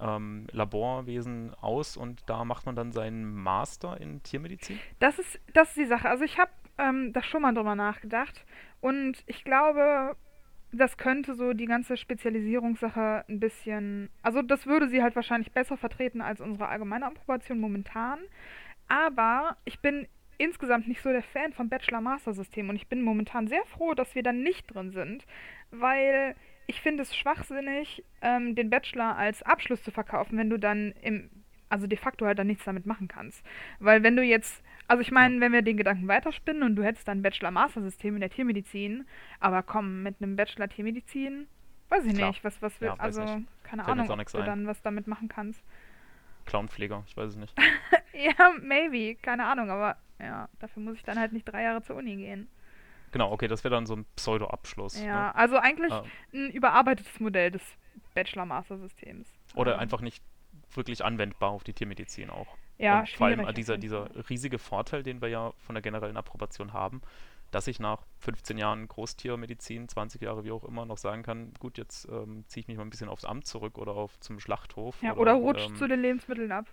[0.00, 4.78] ähm, Laborwesen aus und da macht man dann seinen Master in Tiermedizin?
[4.98, 6.08] Das ist, das ist die Sache.
[6.08, 8.44] Also ich habe ähm, da schon mal drüber nachgedacht
[8.80, 10.16] und ich glaube,
[10.72, 15.76] das könnte so die ganze Spezialisierungssache ein bisschen, also das würde sie halt wahrscheinlich besser
[15.76, 18.18] vertreten als unsere allgemeine Approbation momentan.
[18.88, 20.08] Aber ich bin
[20.38, 24.22] insgesamt nicht so der Fan vom Bachelor-Master-System und ich bin momentan sehr froh, dass wir
[24.22, 25.26] da nicht drin sind,
[25.70, 26.34] weil
[26.66, 31.30] ich finde es schwachsinnig, ähm, den Bachelor als Abschluss zu verkaufen, wenn du dann im,
[31.68, 33.44] also de facto halt dann nichts damit machen kannst.
[33.78, 37.08] Weil wenn du jetzt, also ich meine, wenn wir den Gedanken weiterspinnen und du hättest
[37.08, 39.06] dann Bachelor-Master-System in der Tiermedizin,
[39.40, 41.46] aber komm, mit einem Bachelor Tiermedizin,
[41.88, 42.28] weiß ich Klar.
[42.28, 43.20] nicht, was, was, Ja, wir, weiß also,
[43.64, 44.46] keine Fällt Ahnung, ob du ein.
[44.46, 45.62] dann was damit machen kannst.
[46.46, 47.54] Clownpfleger, ich weiß es nicht.
[48.14, 51.96] Ja, maybe, keine Ahnung, aber ja, dafür muss ich dann halt nicht drei Jahre zur
[51.96, 52.46] Uni gehen.
[53.10, 55.02] Genau, okay, das wäre dann so ein Pseudo-Abschluss.
[55.02, 55.34] Ja, Ne?
[55.34, 56.04] also eigentlich Ah.
[56.34, 57.62] ein überarbeitetes Modell des
[58.14, 59.28] Bachelor-Master-Systems.
[59.54, 60.22] Oder Ähm, einfach nicht
[60.74, 62.56] wirklich anwendbar auf die Tiermedizin auch.
[62.78, 66.16] Ja, Und vor allem äh, dieser, dieser riesige Vorteil, den wir ja von der generellen
[66.16, 67.02] Approbation haben,
[67.50, 71.78] dass ich nach 15 Jahren Großtiermedizin, 20 Jahre wie auch immer, noch sagen kann, gut,
[71.78, 74.96] jetzt ähm, ziehe ich mich mal ein bisschen aufs Amt zurück oder auf zum Schlachthof.
[75.02, 76.66] Ja, oder rutscht ähm, zu den Lebensmitteln ab.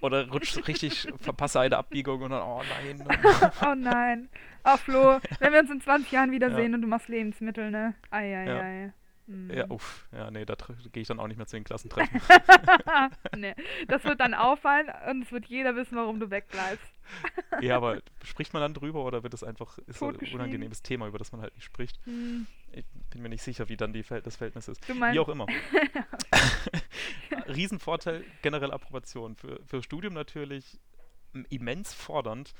[0.00, 3.08] Oder rutscht richtig, verpasse eine Abbiegung und dann, oh nein.
[3.66, 4.28] oh nein.
[4.64, 6.76] Oh Flo, wenn wir uns in 20 Jahren wiedersehen Ja.
[6.76, 7.94] und du machst Lebensmittel, ne?
[8.10, 8.46] Eieiei.
[8.46, 8.62] Ja.
[8.62, 8.92] Hm.
[9.52, 10.56] Ja, uff, ja, nee, da
[10.92, 12.20] gehe ich dann auch nicht mehr zu den Klassentreffen.
[13.36, 13.54] nee,
[13.86, 16.92] das wird dann auffallen und es wird jeder wissen, warum du wegbleibst.
[17.60, 21.06] ja, aber spricht man dann drüber oder wird es einfach, ist so ein unangenehmes Thema,
[21.06, 22.00] über das man halt nicht spricht?
[22.04, 22.46] Hm.
[22.72, 24.86] Ich bin mir nicht sicher, wie dann die Verhält das Verhältnis ist.
[24.88, 25.46] Wie auch immer.
[27.48, 29.36] Riesenvorteil, generell Approbation.
[29.36, 30.78] Für, für Studium natürlich
[31.48, 32.52] immens fordernd.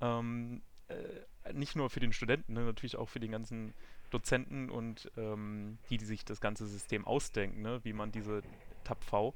[0.00, 0.94] Ähm, äh,
[1.52, 3.74] nicht nur für den Studenten, ne, natürlich auch für den ganzen
[4.10, 8.42] Dozenten und ähm, die, die sich das ganze System ausdenken, ne, wie man diese
[8.88, 9.34] TAPV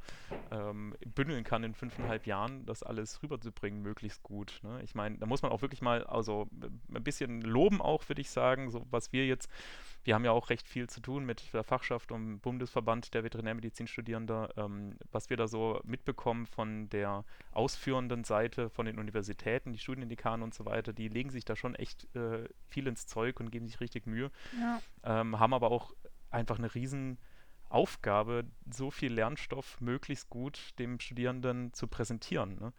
[0.50, 4.60] ähm, bündeln kann in fünfeinhalb Jahren, das alles rüberzubringen, möglichst gut.
[4.62, 4.80] Ne?
[4.82, 8.20] Ich meine, da muss man auch wirklich mal, also äh, ein bisschen loben auch, würde
[8.20, 9.48] ich sagen, so was wir jetzt
[10.04, 14.50] wir haben ja auch recht viel zu tun mit der Fachschaft und Bundesverband der Veterinärmedizinstudierender,
[14.56, 20.42] ähm, was wir da so mitbekommen von der ausführenden Seite von den Universitäten, die Studiendekanen
[20.42, 23.66] und so weiter, die legen sich da schon echt äh, viel ins Zeug und geben
[23.66, 25.92] sich richtig Mühe, ja, ähm, haben aber auch
[26.30, 27.18] einfach eine riesen
[27.72, 32.58] Aufgabe, so viel Lernstoff möglichst gut dem Studierenden zu präsentieren.
[32.58, 32.72] Ne?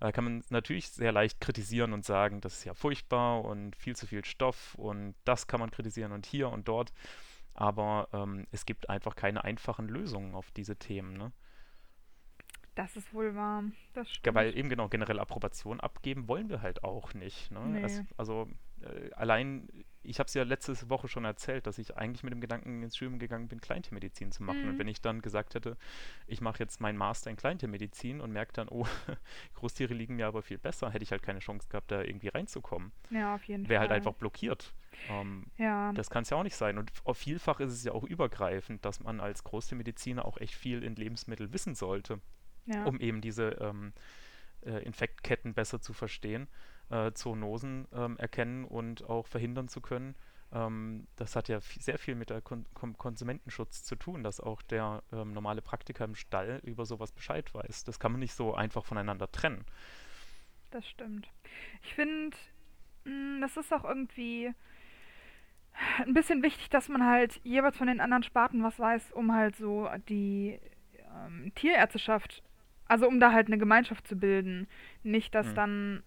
[0.00, 3.96] Da kann man natürlich sehr leicht kritisieren und sagen, das ist ja furchtbar und viel
[3.96, 6.92] zu viel Stoff und das kann man kritisieren und hier und dort.
[7.54, 11.16] Aber ähm, es gibt einfach keine einfachen Lösungen auf diese Themen.
[11.16, 11.32] Ne?
[12.78, 13.64] das ist wohl wahr.
[13.92, 14.36] Das Ja, stimmt.
[14.36, 17.50] weil eben genau generell Approbation abgeben wollen wir halt auch nicht.
[17.50, 17.60] Ne?
[17.66, 17.82] Nee.
[17.82, 18.48] Es, also
[18.82, 19.68] äh, allein,
[20.08, 22.96] ich habe es ja letzte Woche schon erzählt, dass ich eigentlich mit dem Gedanken ins
[22.96, 24.62] Studium gegangen bin, Kleintiermedizin zu machen.
[24.62, 24.68] Mhm.
[24.70, 25.76] Und wenn ich dann gesagt hätte,
[26.26, 28.86] ich mache jetzt meinen Master in Kleintiermedizin und merke dann, oh,
[29.54, 32.92] Großtiere liegen mir aber viel besser, hätte ich halt keine Chance gehabt, da irgendwie reinzukommen.
[33.10, 33.88] ja, auf jeden Wäre Fall.
[33.88, 34.72] halt einfach blockiert.
[35.10, 36.78] Ähm, Ja, das kann es ja auch nicht sein.
[36.78, 40.96] Und vielfach ist es ja auch übergreifend, dass man als Großtiermediziner auch echt viel in
[40.96, 42.20] Lebensmittel wissen sollte
[42.68, 42.84] ja.
[42.84, 43.92] um eben diese ähm,
[44.64, 46.48] äh, Infektketten besser zu verstehen,
[46.90, 50.14] äh, Zoonosen ähm, erkennen und auch verhindern zu können.
[50.52, 54.62] Ähm, das hat ja sehr viel mit der Kon Kon Konsumentenschutz zu tun, dass auch
[54.62, 57.84] der ähm, normale Praktiker im Stall über sowas Bescheid weiß.
[57.84, 59.64] Das kann man nicht so einfach voneinander trennen.
[60.70, 61.28] Das stimmt.
[61.82, 62.36] Ich finde,
[63.40, 64.52] das ist auch irgendwie
[66.04, 69.56] ein bisschen wichtig, dass man halt jeweils von den anderen Sparten was weiß, um halt
[69.56, 70.58] so die
[71.14, 72.42] ähm, Tierärzteschaft,
[72.86, 74.66] also um da halt eine Gemeinschaft zu bilden.
[75.02, 75.54] Nicht, dass Mhm.
[75.54, 76.02] dann.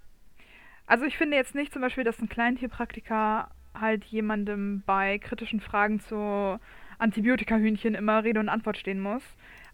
[0.85, 5.99] Also ich finde jetzt nicht zum Beispiel, dass ein Kleintierpraktiker halt jemandem bei kritischen Fragen
[5.99, 6.59] zu
[6.97, 9.23] Antibiotikahühnchen immer Rede und Antwort stehen muss.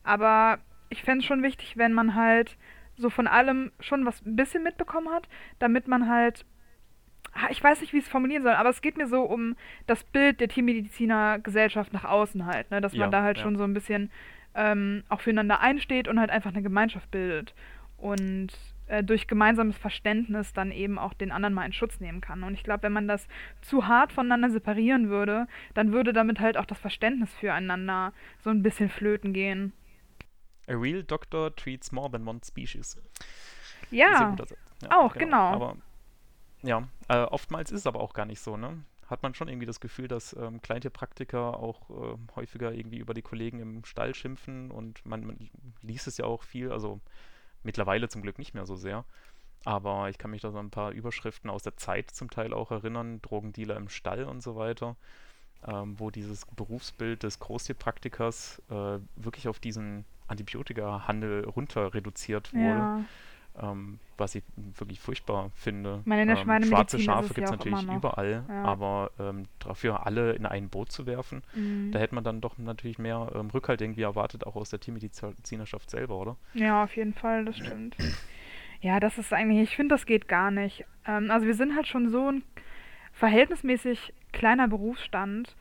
[0.04, 2.58] Aber ich fände es schon wichtig, wenn man halt
[2.96, 5.28] so von allem schon was ein bisschen mitbekommen hat,
[5.60, 6.46] damit man halt.
[7.34, 9.56] Ah, Ich weiß nicht, wie ich es formulieren soll, aber es geht mir so um
[9.88, 12.82] das Bild der Tiermediziner-Gesellschaft nach außen halt, ne?
[12.82, 13.44] Dass Ja, man da halt ja.
[13.44, 14.12] schon so ein bisschen
[14.56, 17.54] ähm, auch füreinander einsteht und halt einfach eine Gemeinschaft bildet.
[17.98, 18.50] Und
[18.88, 22.44] äh, durch gemeinsames Verständnis dann eben auch den anderen mal in Schutz nehmen kann.
[22.44, 23.28] Und ich glaube, wenn man das
[23.62, 28.64] zu hart voneinander separieren würde, dann würde damit halt auch das Verständnis füreinander so ein
[28.64, 29.74] bisschen flöten gehen.
[30.68, 33.02] A real doctor treats more than one species.
[33.92, 34.36] Ja.
[34.82, 35.54] Ja, auch, genau.
[35.54, 35.78] Aber
[36.62, 38.84] ja, äh, oftmals ist es aber auch gar nicht so, ne?
[39.08, 43.22] Hat man schon irgendwie das Gefühl, dass ähm, Kleintierpraktiker auch äh, häufiger irgendwie über die
[43.22, 45.50] Kollegen im Stall schimpfen und man, man
[45.82, 47.00] liest es ja auch viel, also
[47.68, 49.06] mittlerweile zum Glück nicht mehr so sehr.
[49.66, 52.72] Aber ich kann mich da so ein paar Überschriften aus der Zeit zum Teil auch
[52.72, 54.96] erinnern, Drogendealer im Stall und so weiter,
[55.68, 63.06] ähm, wo dieses Berufsbild des Großtierpraktikers äh, wirklich auf diesen Antibiotikahandel runter reduziert wurde ja.
[63.62, 64.44] Ähm, was ich
[64.78, 66.02] wirklich furchtbar finde.
[66.06, 68.64] Meine, ähm, schwarze Schafe gibt es ja natürlich überall, Ja.
[68.64, 71.92] aber ähm, dafür alle in ein Boot zu werfen, Mhm.
[71.92, 75.90] da hätte man dann doch natürlich mehr ähm, Rückhalt irgendwie erwartet, auch aus der Tiermedizinerschaft
[75.90, 76.38] selber, oder?
[76.54, 77.96] Ja, auf jeden Fall, das stimmt.
[78.82, 80.86] Ja, das ist eigentlich, ich finde, das geht gar nicht.
[81.06, 82.44] Ähm, also wir sind halt schon so ein
[83.14, 85.56] verhältnismäßig kleiner Berufsstand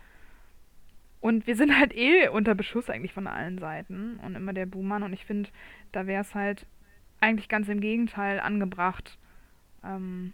[1.20, 5.02] und wir sind halt eh unter Beschuss eigentlich von allen Seiten und immer der Buhmann
[5.02, 5.48] und ich finde,
[5.92, 6.66] da wäre es halt
[7.20, 9.18] eigentlich ganz im Gegenteil angebracht,
[9.84, 10.32] ähm,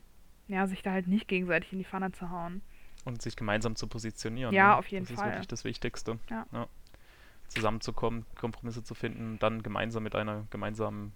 [0.49, 2.62] ja, sich da halt nicht gegenseitig in die Pfanne zu hauen.
[3.05, 4.55] Und sich gemeinsam zu positionieren.
[4.55, 4.77] Ja, ne?
[4.77, 5.29] auf jeden das Fall.
[5.29, 6.18] ist wirklich das Wichtigste.
[6.31, 6.47] Ja.
[7.49, 11.12] Zusammenzukommen, Kompromisse zu finden, dann gemeinsam mit einer gemeinsamen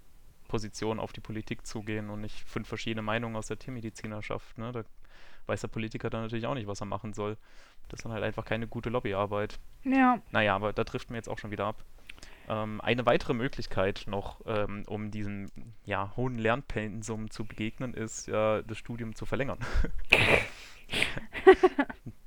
[0.49, 4.59] Position auf die Politik zugehen und nicht fünf verschiedene Meinungen aus der Tiermedizinerschaft.
[4.59, 4.73] Ne?
[4.73, 4.85] Da
[5.47, 7.37] weiß der Politiker dann natürlich auch nicht, was er machen soll.
[7.89, 9.59] Das ist dann halt einfach keine gute Lobbyarbeit.
[9.85, 11.85] Ja, Naja, aber da trifft mir jetzt auch schon wieder ab.
[12.49, 15.47] Ähm, eine weitere Möglichkeit noch, ähm, um diesem
[15.85, 19.59] ja, hohen Lernpensum zu begegnen, ist ja, das Studium zu verlängern.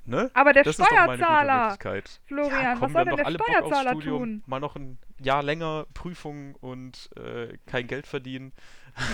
[0.06, 0.30] ne?
[0.34, 1.78] aber der Das Steuerzahler.
[2.26, 4.20] Florian, ja, was komm, soll wir haben denn der Steuerzahler Studium.
[4.20, 4.44] tun?
[4.46, 8.52] Mal noch ein Jahr länger Prüfung und äh, kein Geld verdienen.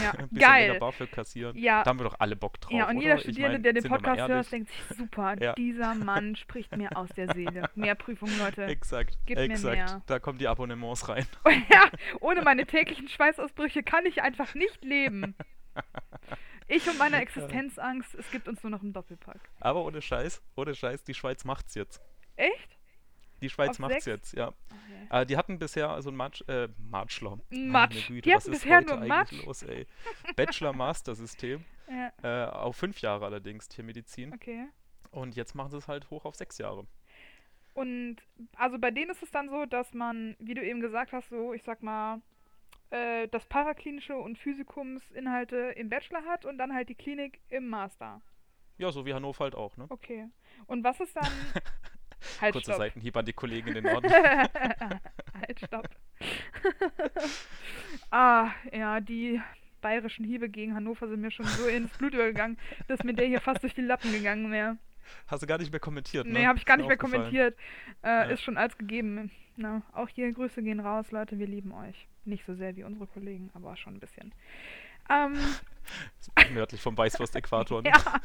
[0.04, 0.80] Ja, ein bisschen geil.
[0.80, 1.58] BAföG kassieren.
[1.58, 1.84] Ja.
[1.84, 3.02] Da haben wir doch alle Bock drauf, Ja, und oder?
[3.04, 5.54] jeder Ich Studierende, mein, der den Podcast hört, denkt sich, super, Ja.
[5.54, 7.70] dieser Mann spricht mir aus der Seele.
[7.76, 8.66] Mehr Prüfungen, Leute.
[8.66, 9.76] Exakt, Gib mir exakt.
[9.76, 10.02] mehr.
[10.08, 11.26] Da kommen die Abonnements rein.
[11.70, 11.84] ja,
[12.22, 15.36] ohne meine täglichen Schweißausbrüche kann ich einfach nicht leben.
[16.68, 19.40] Ich und meine Existenzangst, es gibt uns nur noch einen Doppelpack.
[19.60, 22.02] Aber ohne Scheiß, ohne Scheiß, die Schweiz macht's jetzt.
[22.38, 22.75] Echt?
[23.46, 24.06] Die Schweiz Auf macht's sechs?
[24.08, 24.48] jetzt, ja.
[24.48, 25.22] Okay.
[25.22, 27.38] Äh, die hatten bisher also einen Matsch, äh, Matschler.
[27.52, 28.08] Matsch.
[28.08, 29.46] Güte, Die was hatten ist bisher heute nur eigentlich Matsch.
[29.46, 29.66] los?
[30.36, 31.64] Bachelor-Master-System.
[31.88, 34.34] Ja, Äh, auf fünf Jahre allerdings Tiermedizin.
[34.34, 34.66] okay.
[35.12, 36.88] Und jetzt machen sie es halt hoch auf sechs Jahre.
[37.76, 38.16] Und
[38.58, 41.54] also bei denen ist es dann so, dass man, wie du eben gesagt hast, so,
[41.54, 42.22] ich sag mal,
[42.90, 48.20] äh, das Paraklinische und Physikumsinhalte im Bachelor hat und dann halt die Klinik im Master.
[48.80, 49.86] Ja, so wie Hannover halt auch, ne?
[49.90, 50.28] Okay.
[50.66, 51.28] Und was ist dann.
[52.42, 52.78] halt, Kurzer stopp.
[52.78, 54.12] Seitenhieb an die Kollegen in den Norden.
[54.12, 55.90] halt, stopp.
[58.12, 59.42] ah, ja, die
[59.82, 62.58] bayerischen Hiebe gegen Hannover sind mir schon so ins Blut übergegangen,
[62.88, 64.78] dass mir der hier fast durch die Lappen gegangen wäre.
[65.28, 66.34] Hast du gar nicht mehr kommentiert, ne?
[66.34, 67.56] Nee, habe ich gar nicht mehr kommentiert.
[68.04, 68.22] Äh, Ja.
[68.24, 69.32] Ist schon als gegeben.
[69.56, 72.08] Na, auch hier Grüße gehen raus, Leute, wir lieben euch.
[72.26, 74.34] Nicht so sehr wie unsere Kollegen, aber schon ein bisschen.
[75.10, 75.38] Ähm,
[76.54, 77.84] Nördlich vom Weißwurst-Äquator.
[77.84, 77.90] ne?
[77.90, 78.20] ja,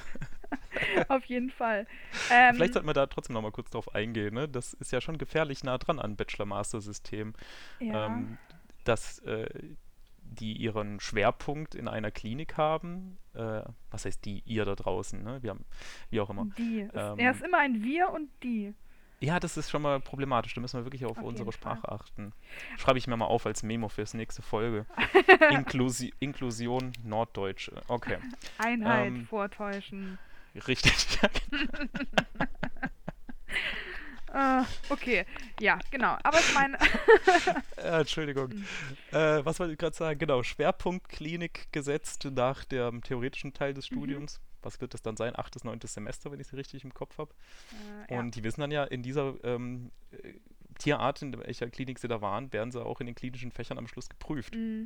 [1.08, 1.86] auf jeden Fall.
[2.30, 4.48] Ähm, Vielleicht sollten wir da trotzdem noch mal kurz drauf eingehen, ne?
[4.48, 7.34] Das ist ja schon gefährlich nah dran an Bachelor-Master-System.
[7.80, 8.38] ja, ähm,
[8.84, 9.46] dass äh,
[10.22, 13.18] die ihren Schwerpunkt in einer Klinik haben.
[13.34, 15.42] Äh, was heißt die, ihr da draußen, ne?
[15.42, 15.64] Wir haben,
[16.10, 16.46] wie auch immer.
[16.56, 16.88] die.
[16.94, 18.74] Ähm, er ist immer ein Wir und die.
[19.22, 20.54] Ja, das ist schon mal problematisch.
[20.54, 21.76] Da müssen wir wirklich auf, Auf unsere jeden Fall.
[21.76, 22.32] Sprache achten.
[22.78, 24.86] Schreibe ich mir mal auf als Memo fürs nächste Folge.
[25.50, 27.82] Inklusi Inklusion Norddeutsche.
[27.88, 28.16] Okay,
[28.56, 30.18] Einheit Ähm, vortäuschen.
[30.66, 30.92] Richtig.
[34.32, 35.24] Äh, okay,
[35.60, 36.16] ja, genau.
[36.22, 36.78] Aber ich meine,
[37.76, 38.50] Äh, Entschuldigung.
[38.52, 38.64] Hm.
[39.12, 40.18] Äh, was wollte ich gerade sagen?
[40.18, 43.74] Genau, Schwerpunkt Klinik gesetzt nach dem theoretischen Teil Mhm.
[43.74, 44.40] des Studiums.
[44.62, 45.34] Was wird das dann sein?
[45.36, 47.32] Achtes, neuntes Semester, wenn ich es richtig im Kopf habe.
[48.08, 48.18] äh, ja.
[48.18, 50.34] Und die wissen dann ja, in dieser ähm, äh,
[50.78, 53.86] Tierart, in welcher Klinik sie da waren, werden sie auch in den klinischen Fächern am
[53.88, 54.54] Schluss geprüft.
[54.54, 54.84] Mm,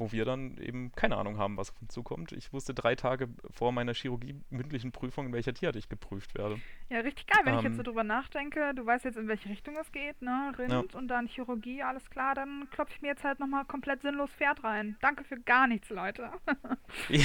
[0.00, 2.32] Wo wir dann eben keine Ahnung haben, was auf uns zukommt.
[2.32, 6.60] Ich wusste drei Tage vor meiner Chirurgie mündlichen Prüfung, in welcher Tierart ich geprüft werde.
[6.88, 8.72] ja, richtig geil, wenn ich jetzt Ähm, so drüber nachdenke.
[8.74, 10.52] Du weißt jetzt, in welche Richtung es geht, ne?
[10.58, 12.34] Rind und dann Chirurgie, alles klar.
[12.34, 14.96] Dann klopfe ich mir jetzt halt nochmal komplett sinnlos Pferd rein.
[15.00, 16.30] Danke für gar nichts, Leute.
[17.08, 17.20] ja.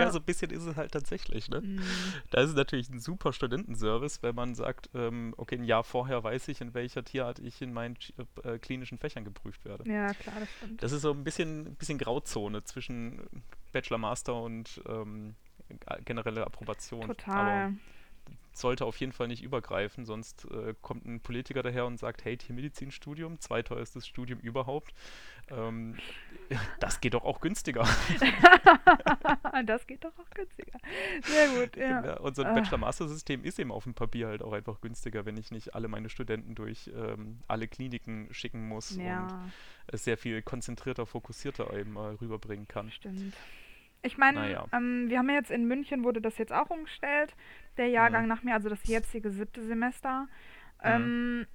[0.00, 0.10] Ja.
[0.10, 1.60] so ein bisschen ist es halt tatsächlich, ne?
[1.60, 1.80] Mm,
[2.30, 6.22] Da ist es natürlich ein super Studentenservice, wenn man sagt, ähm, okay, ein Jahr vorher
[6.22, 8.14] weiß ich, in welcher Tierart ich in meinen Chi-
[8.44, 9.90] äh, klinischen Fächern geprüft werde.
[9.90, 10.82] ja, klar, das stimmt.
[10.82, 13.20] Das ist so ein bisschen, ein bisschen Grauzone zwischen
[13.72, 15.34] Bachelor, Master und ähm,
[16.04, 17.06] generelle Approbation.
[17.06, 17.66] Total.
[17.66, 17.74] Aber
[18.52, 22.36] sollte auf jeden Fall nicht übergreifen, sonst äh, kommt ein Politiker daher und sagt, hey,
[22.36, 24.92] Tiermedizinstudium, zweiteuerstes Studium überhaupt.
[25.50, 25.96] Ähm,
[26.80, 27.84] das geht doch auch günstiger.
[29.66, 30.78] das geht doch auch günstiger.
[31.22, 32.18] Sehr gut, ja.
[32.20, 32.54] Unser Ah.
[32.54, 36.08] Bachelor-Master-System ist eben auf dem Papier halt auch einfach günstiger, wenn ich nicht alle meine
[36.08, 39.26] Studenten durch ähm, alle Kliniken schicken muss und Ja,
[39.88, 42.90] es sehr viel konzentrierter, fokussierter eben mal rüberbringen kann.
[42.90, 43.34] stimmt.
[44.02, 44.64] Ich meine, Naja.
[44.72, 47.34] ähm, wir haben ja jetzt in München wurde das jetzt auch umgestellt,
[47.78, 50.28] der Jahrgang nach mir, also das jetzige siebte Semester.
[50.84, 51.46] Ähm,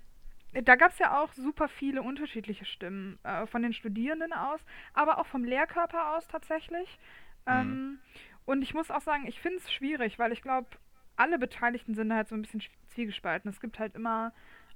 [0.62, 4.60] da gab es ja auch super viele unterschiedliche Stimmen äh, von den Studierenden aus,
[4.94, 7.00] aber auch vom Lehrkörper aus tatsächlich.
[7.48, 8.00] Ähm,
[8.46, 10.68] und ich muss auch sagen, ich finde es schwierig, weil ich glaube,
[11.16, 13.50] alle Beteiligten sind halt so ein bisschen sch- zwiegespalten.
[13.50, 14.34] Es gibt halt immer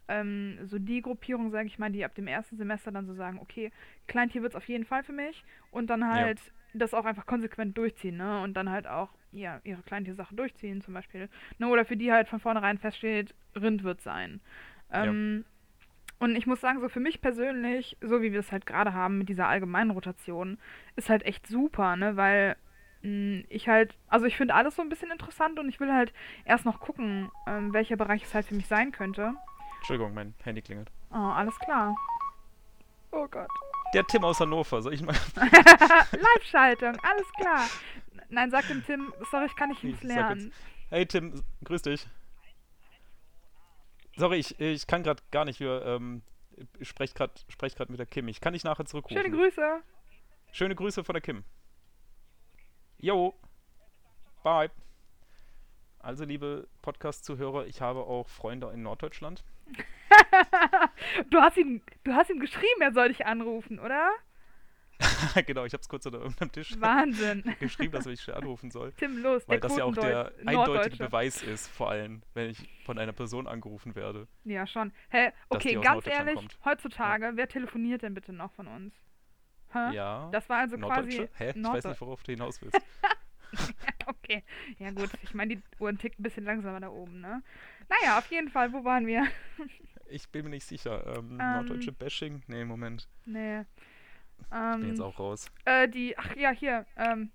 [0.08, 3.40] ähm, so die Gruppierung, sage ich mal, die ab dem ersten Semester dann so sagen,
[3.42, 3.72] okay,
[4.08, 6.40] Kleintier wird es auf jeden Fall für mich und dann halt
[6.74, 8.42] das auch einfach konsequent durchziehen, ne?
[8.42, 11.30] Und dann halt auch ja, ihre Kleintiersache durchziehen zum Beispiel.
[11.58, 11.68] Ne?
[11.68, 14.40] Oder für die halt von vornherein feststeht, Rind wird sein.
[14.92, 15.04] Ja.
[16.20, 19.20] Und ich muss sagen, so für mich persönlich, so wie wir es halt gerade haben
[19.20, 20.58] mit dieser allgemeinen Rotation,
[20.96, 22.16] ist halt echt super, ne?
[22.18, 22.56] Weil
[23.04, 26.14] mh, ich halt, also ich finde alles so ein bisschen interessant und ich will halt
[26.46, 29.36] erst noch gucken, ähm, welcher Bereich es halt für mich sein könnte.
[29.78, 30.90] Entschuldigung, mein Handy klingelt.
[31.12, 31.96] Oh, alles klar.
[33.12, 33.48] Oh Gott.
[33.94, 35.16] Der Tim aus Hannover, soll ich mal.
[35.36, 37.66] Live-Schaltung, alles klar.
[38.30, 40.52] Nein, sag dem Tim, sorry, ich kann nicht ins lernen.
[40.90, 42.08] Hey Tim, grüß dich.
[44.18, 45.60] Sorry, ich, ich kann gerade gar nicht.
[45.60, 46.24] Wir ähm,
[46.80, 48.28] ich sprech gerade sprech grad mit der Kim.
[48.28, 49.22] Ich kann dich nachher zurückrufen.
[49.22, 49.82] Schöne Grüße.
[50.52, 51.44] Schöne Grüße von der Kim.
[52.98, 53.36] Jo.
[54.44, 54.72] Bye.
[56.00, 59.44] Also, liebe Podcast-Zuhörer, ich habe auch Freunde in Norddeutschland.
[61.30, 64.10] Du hast ihm, du hast ihm geschrieben, er soll dich anrufen, oder?
[65.46, 67.44] genau, ich habe es kurz unter irgendeinem Tisch Wahnsinn.
[67.60, 68.92] geschrieben, dass ich anrufen soll.
[68.94, 70.98] Tim, los, Weil das ja auch der eindeutige.
[70.98, 74.28] Beweis ist, vor allem, wenn ich von einer Person angerufen werde.
[74.44, 74.92] Ja, schon.
[75.10, 76.58] Hä, okay, ganz ehrlich, kommt.
[76.66, 78.94] heutzutage, wer telefoniert denn bitte noch von uns?
[79.72, 79.94] Hä?
[79.94, 80.30] Ja.
[80.32, 81.28] Das war also Norddeutsche?
[81.28, 81.30] quasi.
[81.38, 81.54] Hä?
[81.56, 82.80] Ich weiß nicht, worauf du hinaus willst.
[84.06, 84.44] Okay,
[84.78, 87.42] ja gut, ich meine, die Uhren tickt ein bisschen langsamer da oben, ne?
[87.88, 89.26] Naja, auf jeden Fall, wo waren wir?
[90.10, 91.06] Ich bin mir nicht sicher.
[91.18, 91.38] Ähm, Ähm.
[91.38, 92.44] Norddeutsche Bashing?
[92.48, 93.08] Nee, Moment.
[93.26, 93.64] Nee.
[94.40, 95.52] Ich bin jetzt Ähm, auch raus.
[95.66, 97.32] äh, die, ach ja, hier, ähm,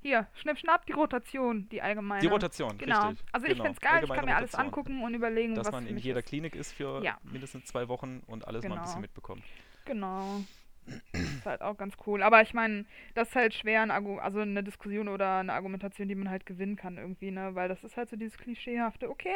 [0.00, 2.20] hier, schnipp, schnapp, die Rotation, die allgemeine.
[2.20, 3.08] Die Rotation, Genau.
[3.08, 3.24] richtig.
[3.32, 3.64] Also ich genau.
[3.64, 4.66] find's geil, ich Allgemeine kann mir alles Rotation.
[4.66, 6.26] angucken und überlegen, Dass was man in jeder ist.
[6.28, 7.18] Klinik ist für Ja.
[7.22, 9.00] mindestens zwei Wochen und alles mal ein bisschen Genau.
[9.02, 9.42] mitbekommt.
[9.84, 10.44] Genau.
[11.12, 12.24] ist halt auch ganz cool.
[12.24, 12.84] Aber ich meine,
[13.14, 16.44] das ist halt schwer, ein Argu also eine Diskussion oder eine Argumentation, die man halt
[16.44, 17.54] gewinnen kann irgendwie, ne?
[17.54, 19.28] Weil das ist halt so dieses klischeehafte, okay,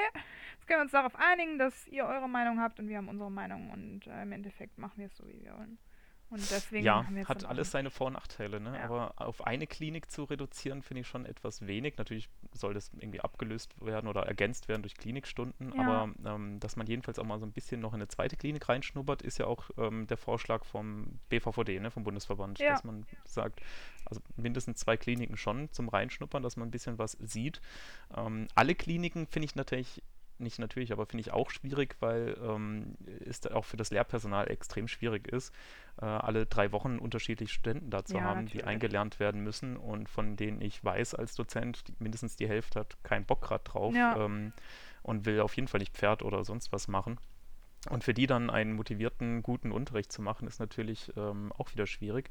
[0.55, 3.31] jetzt können wir uns darauf einigen, dass ihr eure Meinung habt und wir haben unsere
[3.31, 5.79] Meinung und äh, im Endeffekt machen wir es so, wie wir wollen.
[6.29, 8.77] Und deswegen Ja, hat alles seine Vor- und Nachteile, ne?
[8.77, 8.85] Ja.
[8.85, 11.95] Aber auf eine Klinik zu reduzieren, finde ich schon etwas wenig.
[11.99, 15.83] Natürlich soll das irgendwie abgelöst werden oder ergänzt werden durch Klinikstunden, Ja.
[15.83, 18.69] aber ähm, dass man jedenfalls auch mal so ein bisschen noch in eine zweite Klinik
[18.69, 22.71] reinschnuppert, ist ja auch ähm, der Vorschlag vom BVVD, ne, vom Bundesverband, Ja.
[22.73, 23.61] dass man sagt,
[24.05, 27.61] also mindestens zwei Kliniken schon zum Reinschnuppern, dass man ein bisschen was sieht.
[28.17, 30.03] Ähm, alle Kliniken finde ich natürlich
[30.41, 34.89] nicht natürlich, aber finde ich auch schwierig, weil ähm, es auch für das Lehrpersonal extrem
[34.89, 35.53] schwierig ist,
[36.01, 38.67] äh, alle drei Wochen unterschiedliche Studenten da zu Ja, haben, die natürlich.
[38.67, 42.97] eingelernt werden müssen und von denen ich weiß als Dozent, die, mindestens die Hälfte hat
[43.03, 44.17] keinen Bock gerade drauf Ja.
[44.25, 44.53] ähm,
[45.03, 47.19] und will auf jeden Fall nicht Pferd oder sonst was machen.
[47.89, 51.87] Und für die dann einen motivierten, guten Unterricht zu machen, ist natürlich ähm, auch wieder
[51.87, 52.31] schwierig.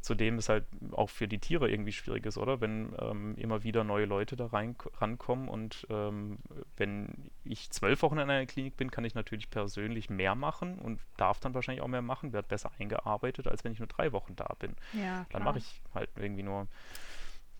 [0.00, 2.60] Zudem ist halt auch für die Tiere irgendwie schwierig ist, oder?
[2.60, 6.38] Wenn ähm, immer wieder neue Leute da rein, rankommen und ähm,
[6.76, 11.00] wenn ich zwölf Wochen in einer Klinik bin, kann ich natürlich persönlich mehr machen und
[11.16, 14.34] darf dann wahrscheinlich auch mehr machen, werde besser eingearbeitet, als wenn ich nur drei Wochen
[14.34, 14.74] da bin.
[14.92, 16.66] Ja, Dann mache ich halt irgendwie nur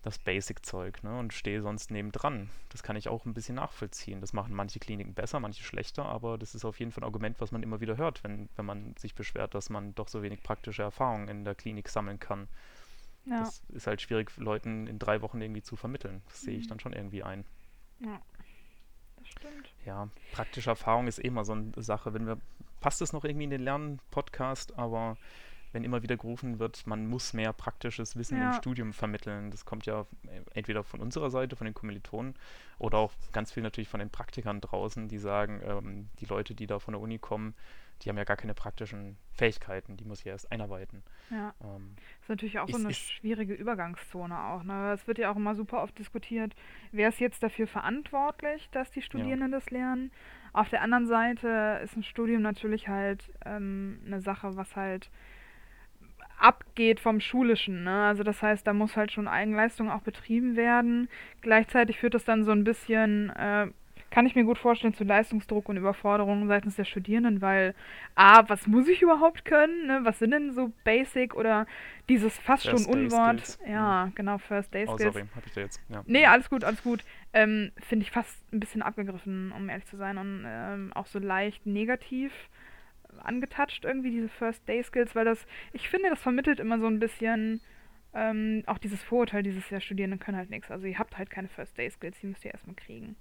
[0.03, 2.49] das Basic-Zeug ne, und stehe sonst nebendran.
[2.69, 4.19] Das kann ich auch ein bisschen nachvollziehen.
[4.21, 7.39] Das machen manche Kliniken besser, manche schlechter, aber das ist auf jeden Fall ein Argument,
[7.39, 10.43] was man immer wieder hört, wenn, wenn man sich beschwert, dass man doch so wenig
[10.43, 12.47] praktische Erfahrungen in der Klinik sammeln kann.
[13.25, 16.21] Ja, Das ist halt schwierig, Leuten in drei Wochen irgendwie zu vermitteln.
[16.27, 16.69] Das sehe ich Mhm.
[16.69, 17.45] dann schon irgendwie ein.
[17.99, 18.21] ja.
[19.15, 19.73] Das stimmt.
[19.85, 22.13] Ja, praktische Erfahrung ist eh immer so eine Sache.
[22.13, 22.37] Wenn wir,
[22.81, 25.15] passt es noch irgendwie in den Lernen-Podcast, aber
[25.73, 28.53] wenn immer wieder gerufen wird, man muss mehr praktisches Wissen im Ja.
[28.53, 32.35] Studium vermitteln, das kommt ja äh, entweder von unserer Seite, von den Kommilitonen,
[32.79, 36.67] oder auch ganz viel natürlich von den Praktikern draußen, die sagen, ähm, die Leute, die
[36.67, 37.53] da von der Uni kommen,
[38.01, 41.03] die haben ja gar keine praktischen Fähigkeiten, die muss ich erst einarbeiten.
[41.29, 41.53] Ja.
[41.63, 44.63] Ähm, Das ist natürlich auch so Ist- eine ist- schwierige Übergangszone auch.
[44.63, 44.91] Ne?
[44.93, 46.53] Es wird ja auch immer super oft diskutiert,
[46.91, 50.11] wer ist jetzt dafür verantwortlich, dass die Studierenden das lernen.
[50.51, 55.09] Auf der anderen Seite ist ein Studium natürlich halt ähm, eine Sache, was halt
[56.43, 57.85] abgeht vom Schulischen.
[57.85, 58.05] Ne?
[58.05, 61.07] Also das heißt, da muss halt schon Eigenleistung auch betrieben werden.
[61.41, 63.67] Gleichzeitig führt das dann so ein bisschen, äh,
[64.11, 67.73] kann ich mir gut vorstellen, zu Leistungsdruck und Überforderung seitens der Studierenden, weil
[68.15, 69.87] A, was muss ich überhaupt können?
[69.87, 70.01] Ne?
[70.03, 71.65] Was sind denn so Basic oder
[72.09, 73.57] dieses fast First schon Unwort?
[73.65, 75.13] Ja, genau, First Day oh, Skills.
[75.13, 75.81] sorry, habe ich da jetzt.
[75.87, 76.03] Ja.
[76.05, 77.05] Nee, alles gut, alles gut.
[77.31, 80.17] Ähm, Finde ich fast ein bisschen abgegriffen, um ehrlich zu sein.
[80.17, 82.33] Und ähm, auch so leicht negativ
[83.19, 86.99] angetatscht irgendwie, diese First Day Skills, weil das, ich finde, das vermittelt immer so ein
[86.99, 87.61] bisschen
[88.13, 90.69] ähm, auch dieses Vorurteil, dieses ja, Studierenden können halt nichts.
[90.71, 93.15] Also ihr habt halt keine First Day Skills, die müsst ihr erstmal kriegen.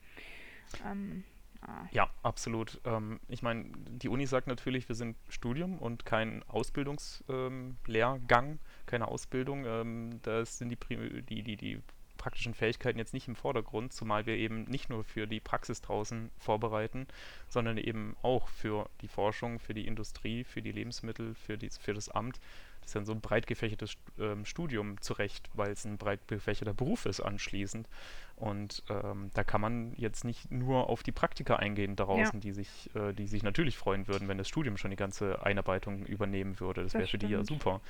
[0.84, 1.24] Ähm,
[1.62, 2.80] ah, Ja, absolut.
[2.84, 9.08] Ähm, ich meine, die Uni sagt natürlich, wir sind Studium und kein Ausbildungslehrgang, ähm, keine
[9.08, 9.64] Ausbildung.
[9.64, 11.80] Ähm, da sind die, die, die, die
[12.22, 16.30] praktischen Fähigkeiten jetzt nicht im Vordergrund, zumal wir eben nicht nur für die Praxis draußen
[16.38, 17.08] vorbereiten,
[17.48, 21.94] sondern eben auch für die Forschung, für die Industrie, für die Lebensmittel, für, die, für
[21.94, 22.38] das Amt.
[22.80, 26.74] Das ist ja so ein breit gefächertes ähm, Studium zurecht, weil es ein breit gefächerter
[26.74, 27.88] Beruf ist anschließend.
[28.36, 32.40] Und ähm, da kann man jetzt nicht nur auf die Praktika eingehen draußen, ja.
[32.40, 36.06] die sich, äh, die sich natürlich freuen würden, wenn das Studium schon die ganze Einarbeitung
[36.06, 36.82] übernehmen würde.
[36.82, 37.80] Das, das wäre für die ja super.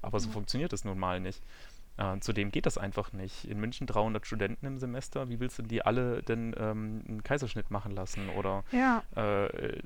[0.00, 1.42] Aber so funktioniert es nun mal nicht.
[2.00, 3.44] Äh, zudem geht das einfach nicht.
[3.44, 7.70] In München 300 Studenten im Semester, wie willst du die alle denn ähm, einen Kaiserschnitt
[7.70, 9.02] machen lassen oder ja.
[9.14, 9.78] äh,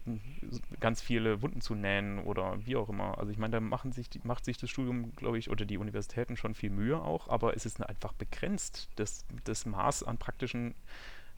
[0.79, 3.19] ganz viele Wunden zu nähen oder wie auch immer.
[3.19, 5.77] Also ich meine, da machen sich die, macht sich das Studium, glaube ich, oder die
[5.77, 10.77] Universitäten schon viel Mühe auch, aber es ist einfach begrenzt, das, das Maß an praktischen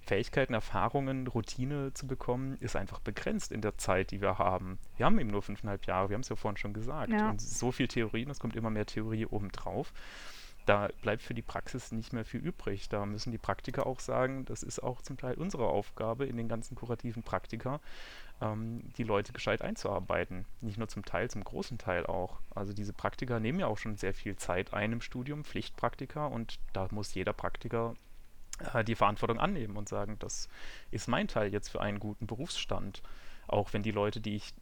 [0.02, 4.78] Fähigkeiten, Erfahrungen, Routine zu bekommen, ist einfach begrenzt in der Zeit, die wir haben.
[4.98, 7.12] Wir haben eben nur fünfeinhalb Jahre, wir haben es ja vorhin schon gesagt.
[7.12, 7.30] Ja.
[7.30, 9.92] Und so viel Theorie, es kommt immer mehr Theorie obendrauf
[10.66, 12.88] da bleibt für die Praxis nicht mehr viel übrig.
[12.88, 16.48] Da müssen die Praktiker auch sagen, das ist auch zum Teil unsere Aufgabe in den
[16.48, 17.80] ganzen kurativen Praktika,
[18.42, 20.44] ähm, die Leute gescheit einzuarbeiten.
[20.60, 22.40] Nicht nur zum Teil, zum großen Teil auch.
[22.54, 26.58] Also diese Praktika nehmen ja auch schon sehr viel Zeit ein im Studium, Pflichtpraktika, und
[26.72, 27.94] da muss jeder Praktiker
[28.74, 30.48] äh, die Verantwortung annehmen und sagen, das
[30.90, 33.02] ist mein Teil jetzt für einen guten Berufsstand.
[33.48, 34.54] Auch wenn die Leute, die ich,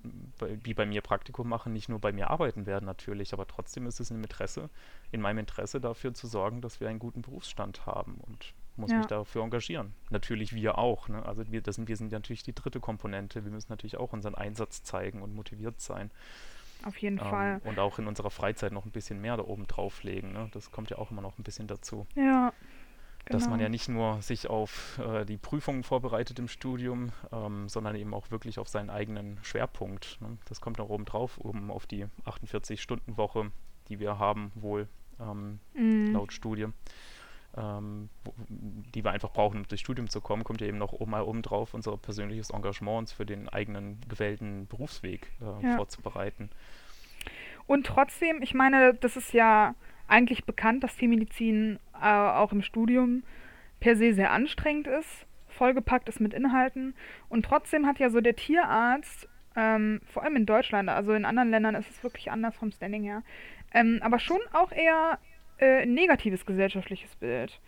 [0.64, 4.00] die bei mir Praktikum machen, nicht nur bei mir arbeiten werden natürlich, aber trotzdem ist
[4.00, 4.68] es im Interesse,
[5.10, 8.98] in meinem Interesse dafür zu sorgen, dass wir einen guten Berufsstand haben und muss ja.
[8.98, 9.94] mich dafür engagieren.
[10.10, 11.08] Natürlich wir auch.
[11.08, 11.24] Ne?
[11.24, 13.44] Also wir, das sind, wir sind natürlich die dritte Komponente.
[13.44, 16.10] Wir müssen natürlich auch unseren Einsatz zeigen und motiviert sein.
[16.84, 17.60] Auf jeden ähm, Fall.
[17.64, 20.32] Und auch in unserer Freizeit noch ein bisschen mehr da oben drauflegen.
[20.32, 20.48] Ne?
[20.52, 22.06] Das kommt ja auch immer noch ein bisschen dazu.
[22.14, 22.52] Ja,
[23.26, 23.38] Genau.
[23.38, 23.72] Dass man ja genau.
[23.72, 28.58] nicht nur sich auf äh, die Prüfungen vorbereitet im Studium, ähm, sondern eben auch wirklich
[28.58, 30.18] auf seinen eigenen Schwerpunkt.
[30.20, 30.36] Ne?
[30.46, 33.50] Das kommt noch oben drauf, oben auf die 48-Stunden-Woche,
[33.88, 36.12] die wir haben, wohl ähm, mm.
[36.12, 36.66] laut Studie.
[37.56, 40.98] Ähm, wo, die wir einfach brauchen, um durchs Studium zu kommen, kommt ja eben noch
[41.06, 45.76] mal oben drauf unser persönliches Engagement uns für den eigenen gewählten Berufsweg äh, ja.
[45.76, 46.50] vorzubereiten.
[47.66, 49.74] Und trotzdem, ich meine, das ist ja
[50.08, 53.22] eigentlich bekannt, dass Tiermedizin äh, auch im Studium
[53.80, 56.94] per se sehr anstrengend ist, vollgepackt ist mit Inhalten.
[57.28, 61.50] Und trotzdem hat ja so der Tierarzt, ähm, vor allem in Deutschland, also in anderen
[61.50, 63.22] Ländern ist es wirklich anders vom Standing her,
[63.72, 65.18] ähm, aber schon auch eher
[65.58, 67.60] äh, ein negatives gesellschaftliches Bild.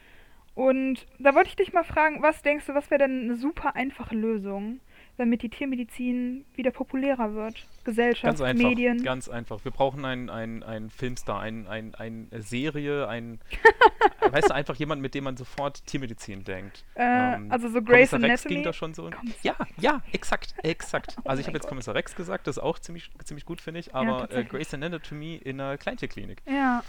[0.55, 3.77] Und da wollte ich dich mal fragen, was denkst du, was wäre denn eine super
[3.77, 4.81] einfache Lösung?
[5.17, 7.67] Damit die Tiermedizin wieder populärer wird.
[7.85, 9.03] Gesellschaft, ganz einfach, Medien.
[9.03, 9.65] Ganz einfach.
[9.65, 13.41] Wir brauchen einen ein Filmstar, eine ein, ein Serie, ein,
[14.31, 16.85] weißt du, einfach jemand, mit dem man sofort Tiermedizin denkt.
[16.95, 18.33] Äh, ähm, also so Grace Anatomy.
[18.33, 19.11] Rex ging da schon so.
[19.43, 21.17] Ja, ja, exakt, exakt.
[21.27, 23.81] Oh also ich habe jetzt Kommissar Rex gesagt, das ist auch ziemlich, ziemlich gut, finde
[23.81, 26.43] ich, aber ja, äh, Grace Anatomy in einer Kleintierklinik.
[26.47, 26.83] Ja.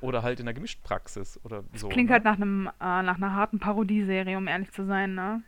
[0.00, 1.88] Oder halt in einer Gemischtpraxis oder so.
[1.88, 2.14] Klingt ne?
[2.14, 5.42] halt nach einem äh, nach einer harten Parodieserie, um ehrlich zu sein, ne?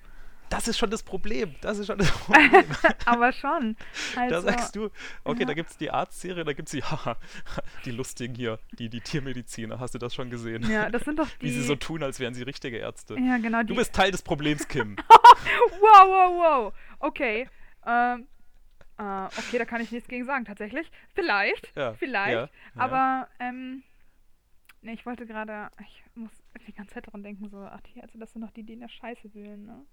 [0.55, 1.57] Das ist schon das Problem.
[1.63, 2.65] Das ist schon das Problem.
[3.07, 3.77] Aber schon.
[4.15, 4.35] Also.
[4.37, 4.89] Da sagst du,
[5.25, 5.47] okay, ja.
[5.47, 7.17] da gibt es die Arztserie, da gibt es die, haha,
[7.85, 9.81] die lustigen hier, die, die Tiermediziner.
[9.81, 10.71] Hast du das schon gesehen?
[10.71, 11.41] Ja, das sind doch die.
[11.47, 13.19] Wie sie so tun, als wären sie richtige Ärzte.
[13.19, 13.65] Ja, genau.
[13.65, 14.97] Du bist Teil des Problems, Kim.
[15.09, 16.73] wow, wow, wow.
[17.01, 17.49] Okay.
[17.85, 18.29] Ähm.
[18.97, 20.89] Uh, okay, da kann ich nichts gegen sagen, tatsächlich.
[21.17, 22.33] Vielleicht, ja, vielleicht.
[22.33, 23.83] Ja, aber, ähm,
[24.85, 26.31] nee, ich wollte gerade, ich muss
[26.67, 28.81] die ganze Zeit dran denken, so, ach, die Ärzte, das sind doch die, die in
[28.81, 29.85] der Scheiße wühlen, ne?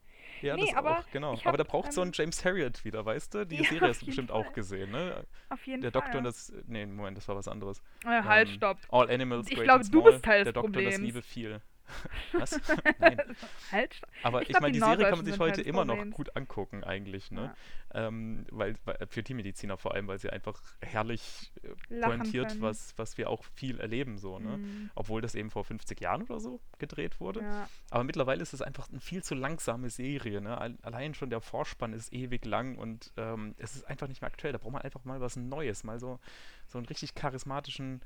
[0.41, 1.35] Ja, nee, das aber auch, genau.
[1.37, 3.45] Hab, aber da braucht ähm, so einen James Harriet wieder, weißt du?
[3.45, 4.41] Die ja, Serie hast du bestimmt Fall.
[4.41, 5.25] auch gesehen, ne?
[5.49, 6.01] Auf jeden Der Fall.
[6.01, 6.53] Der Doktor und das.
[6.67, 7.81] Nee, Moment, das war was anderes.
[8.05, 8.77] Äh, halt, ähm, stopp.
[8.89, 11.61] All Animals, Ich glaube, du bist Teil des Der Doktor und das Liebe viel.
[12.33, 12.59] Was?
[12.99, 13.17] Nein.
[13.71, 16.35] halt, Aber ich, ich meine, die, die Serie kann man sich heute immer noch gut
[16.35, 17.53] angucken, eigentlich, ne?
[17.93, 18.07] Ja.
[18.07, 23.17] Ähm, weil, weil, für Tiermediziner vor allem, weil sie einfach herrlich äh, pointiert, was, was
[23.17, 24.57] wir auch viel erleben, so, ne?
[24.57, 24.91] Mhm.
[24.95, 27.41] Obwohl das eben vor 50 Jahren oder so gedreht wurde.
[27.41, 27.69] Ja.
[27.89, 30.57] Aber mittlerweile ist es einfach eine viel zu langsame Serie, ne?
[30.81, 34.53] Allein schon der Vorspann ist ewig lang und ähm, es ist einfach nicht mehr aktuell.
[34.53, 36.19] Da braucht man einfach mal was Neues, mal so,
[36.67, 38.01] so einen richtig charismatischen,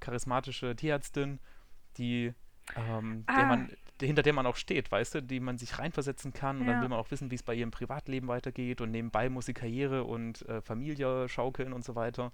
[0.00, 1.40] charismatische Tierärztin,
[1.98, 2.34] die
[2.74, 3.36] ähm, ah.
[3.36, 6.66] der man, hinter der man auch steht, weißt du, die man sich reinversetzen kann und
[6.66, 6.72] ja.
[6.72, 9.54] dann will man auch wissen, wie es bei ihrem Privatleben weitergeht und nebenbei muss sie
[9.54, 12.32] Karriere und äh, Familie schaukeln und so weiter.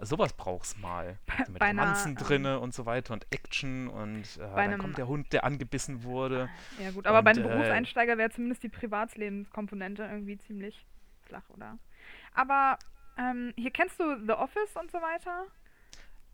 [0.00, 1.18] Sowas brauch's mal.
[1.38, 5.06] Also mit Romanzen drinne ähm, und so weiter und Action und äh, dann kommt der
[5.06, 6.48] Hund, der angebissen wurde.
[6.80, 10.86] Ja gut, aber und, bei einem äh, Berufseinsteiger wäre zumindest die Privatlebenskomponente irgendwie ziemlich
[11.22, 11.78] flach, oder?
[12.34, 12.78] Aber
[13.16, 15.46] ähm, hier kennst du The Office und so weiter?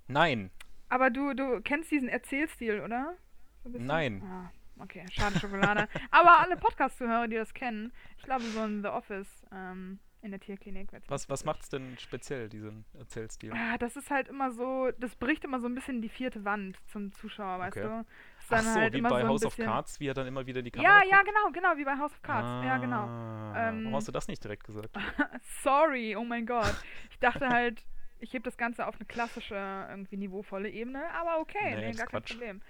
[0.07, 0.51] Nein.
[0.89, 3.17] Aber du, du kennst diesen Erzählstil, oder?
[3.77, 4.23] Nein.
[4.25, 4.51] Ah,
[4.83, 5.89] okay, schade Schokolade.
[6.11, 10.41] Aber alle Podcast-Zuhörer, die das kennen, ich glaube, so ein The Office ähm, in der
[10.41, 10.89] Tierklinik.
[11.09, 13.53] Was, was macht es denn speziell, diesen Erzählstil?
[13.55, 16.77] Ah, das ist halt immer so, das bricht immer so ein bisschen die vierte Wand
[16.87, 17.87] zum Zuschauer, weißt okay.
[17.87, 18.07] du?
[18.51, 20.71] Ach so, halt wie bei so House of Cards, wie er dann immer wieder die
[20.71, 21.13] Kamera Ja, guckt?
[21.13, 22.47] ja, genau, genau, wie bei House of Cards.
[22.49, 23.05] Ah, ja, genau.
[23.55, 24.97] Ähm, warum hast du das nicht direkt gesagt?
[25.63, 26.75] Sorry, oh mein Gott.
[27.11, 27.85] Ich dachte halt,
[28.21, 31.99] Ich heb das Ganze auf eine klassische, irgendwie niveauvolle Ebene, aber okay, Nee, nee, ist
[31.99, 32.31] gar kein Quatsch.
[32.33, 32.63] Problem.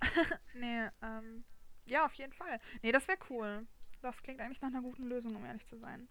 [0.54, 1.44] nee, ähm,
[1.86, 2.60] ja, auf jeden Fall.
[2.82, 3.66] Nee, das wäre cool.
[4.02, 6.08] Das klingt eigentlich nach einer guten Lösung, um ehrlich zu sein.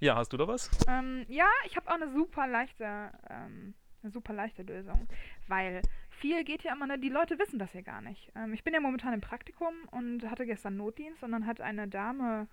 [0.00, 0.70] Ja, hast du da was?
[0.88, 2.84] Ähm, ja, ich habe auch eine super leichte,
[3.28, 5.08] ähm, eine super leichte Lösung,
[5.48, 8.30] weil viel geht ja immer, ne, die Leute wissen das ja gar nicht.
[8.36, 11.88] Ähm, ich bin ja momentan im Praktikum und hatte gestern Notdienst und dann hat eine
[11.88, 12.46] Dame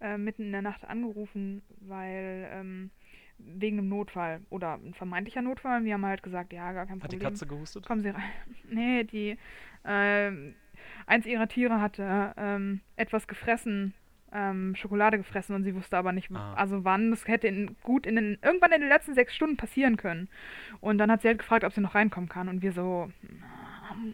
[0.00, 2.90] äh, mitten in der Nacht angerufen, weil ähm,
[3.46, 5.84] wegen einem Notfall oder ein vermeintlicher Notfall.
[5.84, 7.30] Wir haben halt gesagt, ja, gar kein Hat die Problem.
[7.32, 7.86] Katze gehustet?
[7.86, 8.22] Kommen Sie rein.
[8.70, 9.36] Nee, die,
[9.84, 10.54] ähm,
[11.06, 13.94] eins ihrer Tiere hatte ähm, etwas gefressen,
[14.32, 16.54] ähm, Schokolade gefressen und sie wusste aber nicht, Ah.
[16.54, 17.10] also wann.
[17.10, 20.28] Das hätte in, gut in den, irgendwann in den letzten sechs Stunden passieren können.
[20.80, 22.48] Und dann hat sie halt gefragt, ob sie noch reinkommen kann.
[22.48, 23.10] Und wir so,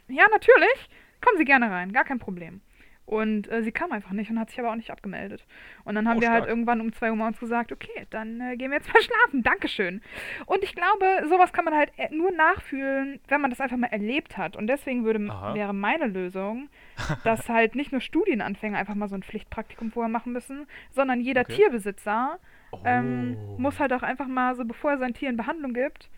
[0.09, 0.89] ja, natürlich,
[1.21, 2.61] kommen Sie gerne rein, gar kein Problem.
[3.07, 5.47] Und äh, sie kam einfach nicht und hat sich aber auch nicht abgemeldet.
[5.85, 6.49] Und dann haben Oh, wir halt stark.
[6.51, 9.45] irgendwann um 2 Uhr morgens gesagt, okay, dann äh, gehen wir jetzt mal schlafen.
[9.45, 10.03] Dankeschön.
[10.47, 13.87] Und ich glaube, sowas kann man halt äh, nur nachfühlen, wenn man das einfach mal
[13.87, 14.57] erlebt hat.
[14.57, 15.55] Und deswegen würde, Aha.
[15.55, 16.69] wäre meine Lösung,
[17.25, 21.43] dass halt nicht nur Studienanfänger einfach mal so ein Pflichtpraktikum vorher machen müssen, sondern jeder
[21.43, 21.55] Okay.
[21.57, 22.41] Tierbesitzer
[22.85, 23.57] ähm, Oh.
[23.59, 26.11] muss halt auch einfach mal so, bevor er sein Tier in Behandlung gibt,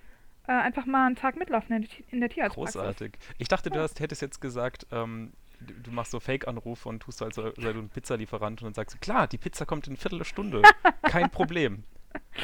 [0.46, 2.74] äh, einfach mal einen Tag mitlaufen in der, Ti- in der Tierarztpraxis.
[2.80, 3.12] Großartig.
[3.36, 7.24] Ich dachte, du hast, hättest jetzt gesagt, ähm, du, machst so Fake-Anrufe und tust so,
[7.24, 10.62] als sei du ein Pizzalieferant und dann sagst du, klar, die Pizza kommt in Viertelstunde.
[11.02, 11.84] Kein Problem.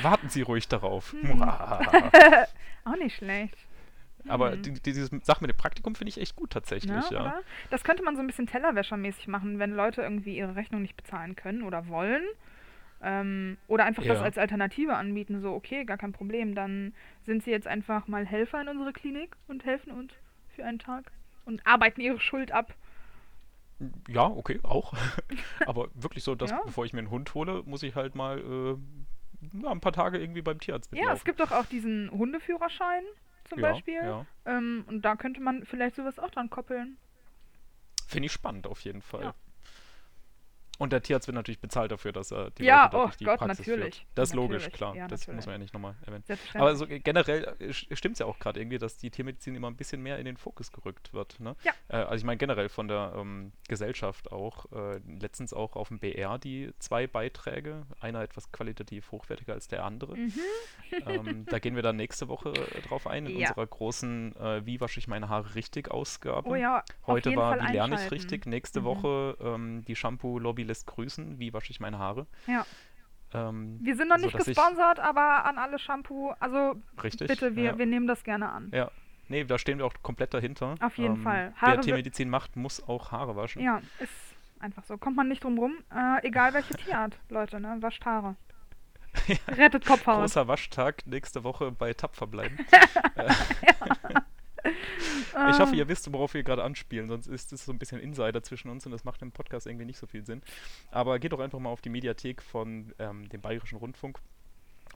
[0.03, 1.13] Warten Sie ruhig darauf.
[1.13, 1.43] Hm.
[2.85, 3.57] Auch nicht schlecht.
[4.29, 4.63] Aber Hm.
[4.63, 7.21] die, die, diese Sache mit dem Praktikum finde ich echt gut tatsächlich, Ne, ja.
[7.21, 7.43] oder?
[7.71, 11.37] Das könnte man so ein bisschen Tellerwäschermäßig machen, wenn Leute irgendwie ihre Rechnung nicht bezahlen
[11.37, 12.23] können oder wollen.
[13.03, 14.25] Ähm, oder einfach das Ja.
[14.25, 16.55] als Alternative anbieten, so, okay, gar kein Problem.
[16.55, 20.15] Dann sind sie jetzt einfach mal Helfer in unserer Klinik und helfen uns
[20.57, 21.13] für einen Tag
[21.45, 22.73] und arbeiten ihre Schuld ab.
[24.09, 24.95] Ja, okay, auch.
[25.67, 26.61] Aber wirklich so, dass Ja.
[26.65, 28.77] bevor ich mir einen Hund hole, muss ich halt mal äh,
[29.63, 31.17] ja, ein paar Tage irgendwie beim Tierarzt Ja, mitlaufen.
[31.17, 33.03] es gibt doch auch diesen Hundeführerschein
[33.45, 34.03] zum ja, Beispiel.
[34.03, 34.27] Ja.
[34.47, 36.97] Ähm, und da könnte man vielleicht sowas auch dran koppeln.
[38.07, 39.35] Finde ich spannend auf jeden Fall.
[40.79, 43.39] Und der Tierarzt wird natürlich bezahlt dafür, dass er die Ja, Leute oh die Gott,
[43.39, 43.97] Praxis natürlich.
[43.99, 44.07] führt.
[44.17, 44.97] Das ist logisch, klar.
[44.97, 46.25] Ja, das muss man ja nicht nochmal erwähnen.
[46.55, 49.77] Aber so äh, generell stimmt es ja auch gerade irgendwie, dass die Tiermedizin immer ein
[49.77, 51.39] bisschen mehr in den Fokus gerückt wird.
[51.39, 51.55] Ne?
[51.63, 51.73] Ja.
[51.89, 54.67] Äh, also ich meine generell von der ähm, Gesellschaft auch.
[54.73, 57.87] Äh, letztens auch auf dem BR die zwei Beiträge.
[58.01, 60.17] Einer etwas qualitativ hochwertiger als der andere.
[60.17, 60.33] Mhm.
[61.07, 63.49] ähm, da gehen wir dann nächste Woche äh, drauf ein in Ja.
[63.51, 66.49] unserer großen äh, Wie wasche ich meine Haare richtig Ausgabe.
[66.49, 68.47] Oh ja, Heute war Fall Wie lerne ich richtig.
[68.47, 68.85] Nächste Mhm.
[68.85, 71.39] Woche ähm, die Shampoo-Lobby lässt grüßen.
[71.39, 72.27] Wie wasche ich meine Haare?
[72.47, 72.67] Ja.
[73.33, 77.29] Ähm, Wir sind noch nicht sodass ich- gesponsert, aber an alle Shampoo, also Richtig.
[77.29, 77.79] bitte, wir, ja.
[77.79, 78.71] wir nehmen das gerne an.
[78.73, 78.91] ja.
[79.29, 80.73] Nee, da stehen wir auch komplett dahinter.
[80.79, 81.55] Ähm, Auf jeden Fall.
[81.59, 83.63] Wer Haare wi- Tiermedizin macht, muss auch Haare waschen.
[83.63, 84.13] Ja, ist
[84.61, 84.99] einfach so.
[84.99, 85.79] Kommt man nicht drum rum.
[85.91, 87.79] Äh, egal welche Tierart, Leute, ne?
[87.81, 88.37] Wascht Haare.
[89.49, 90.21] Rettet Kopfhaut.
[90.21, 92.59] Großer Waschtag nächste Woche bei Tapfer bleiben.
[94.65, 98.43] Ich hoffe, ihr wisst, worauf wir gerade anspielen, sonst ist es so ein bisschen Insider
[98.43, 100.43] zwischen uns und das macht im Podcast irgendwie nicht so viel Sinn.
[100.91, 104.21] Aber geht doch einfach mal auf die Mediathek von ähm, dem Bayerischen Rundfunk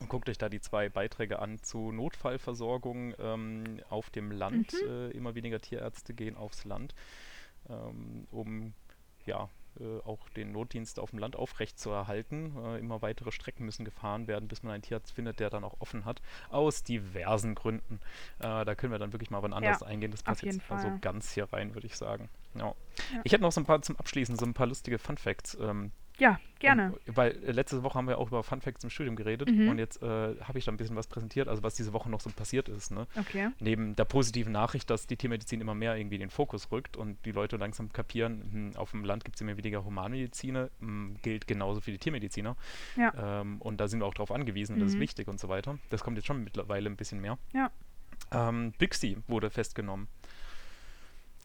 [0.00, 4.72] und guckt euch da die zwei Beiträge an zu Notfallversorgung ähm, auf dem Land.
[4.72, 4.88] Mhm.
[4.88, 6.94] Äh, immer weniger Tierärzte gehen aufs Land,
[7.68, 8.74] ähm, um
[9.26, 9.48] ja
[9.80, 12.56] äh, auch den Notdienst auf dem Land aufrechtzuerhalten.
[12.64, 15.76] Äh, immer weitere Strecken müssen gefahren werden, bis man einen Tierarzt findet, der dann auch
[15.80, 16.20] offen hat.
[16.50, 18.00] Aus diversen Gründen.
[18.38, 20.10] Äh, da können wir dann wirklich mal wann anders eingehen.
[20.10, 20.98] Das passt jetzt also Fall.
[21.00, 22.28] ganz hier rein, würde ich sagen.
[22.54, 22.74] Ja.
[23.12, 23.20] Ja.
[23.24, 25.56] Ich hätte noch so ein paar zum Abschließen, so ein paar lustige Fun Facts.
[25.60, 26.92] Ähm, Ja, gerne.
[27.06, 29.68] um, weil äh, letzte Woche haben wir auch über Fun Facts im Studium geredet Mhm.
[29.68, 30.06] und jetzt äh,
[30.40, 32.90] habe ich da ein bisschen was präsentiert, also was diese Woche noch so passiert ist.
[32.90, 33.06] Ne?
[33.16, 33.50] Okay.
[33.60, 37.24] Neben der positiven Nachricht, dass die Tiermedizin immer mehr irgendwie in den Fokus rückt und
[37.24, 41.46] die Leute langsam kapieren, hm, auf dem Land gibt es immer weniger Humanmediziner, hm, gilt
[41.46, 42.56] genauso für die Tiermediziner.
[42.96, 43.40] Ja.
[43.40, 45.00] Ähm, und da sind wir auch darauf angewiesen und das ist Mhm.
[45.00, 45.78] wichtig und so weiter.
[45.90, 47.38] Das kommt jetzt schon mittlerweile ein bisschen mehr.
[47.52, 47.70] Ja.
[48.32, 50.08] Ähm, Büxi wurde festgenommen.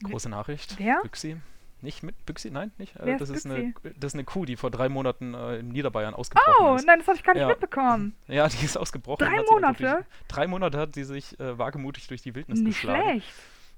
[0.04, 0.76] Große Nachricht.
[0.80, 1.00] Wer?
[1.02, 1.38] Büxi.
[1.84, 2.50] Nicht mit Büxi?
[2.50, 2.96] Nein, nicht.
[2.96, 3.94] Äh, das, ist ist eine, Büchsi?
[4.00, 6.88] das ist eine Kuh, die vor drei Monaten äh, in Niederbayern ausgebrochen Oh, ist.
[6.88, 7.48] nein, das habe ich gar nicht Ja.
[7.50, 8.16] mitbekommen.
[8.28, 9.26] Ja, die ist ausgebrochen.
[9.28, 9.84] Drei Monate?
[9.84, 13.04] Durch, drei Monate hat sie sich äh, wagemutig durch die Wildnis Nicht geschlagen.
[13.22, 13.34] schlecht.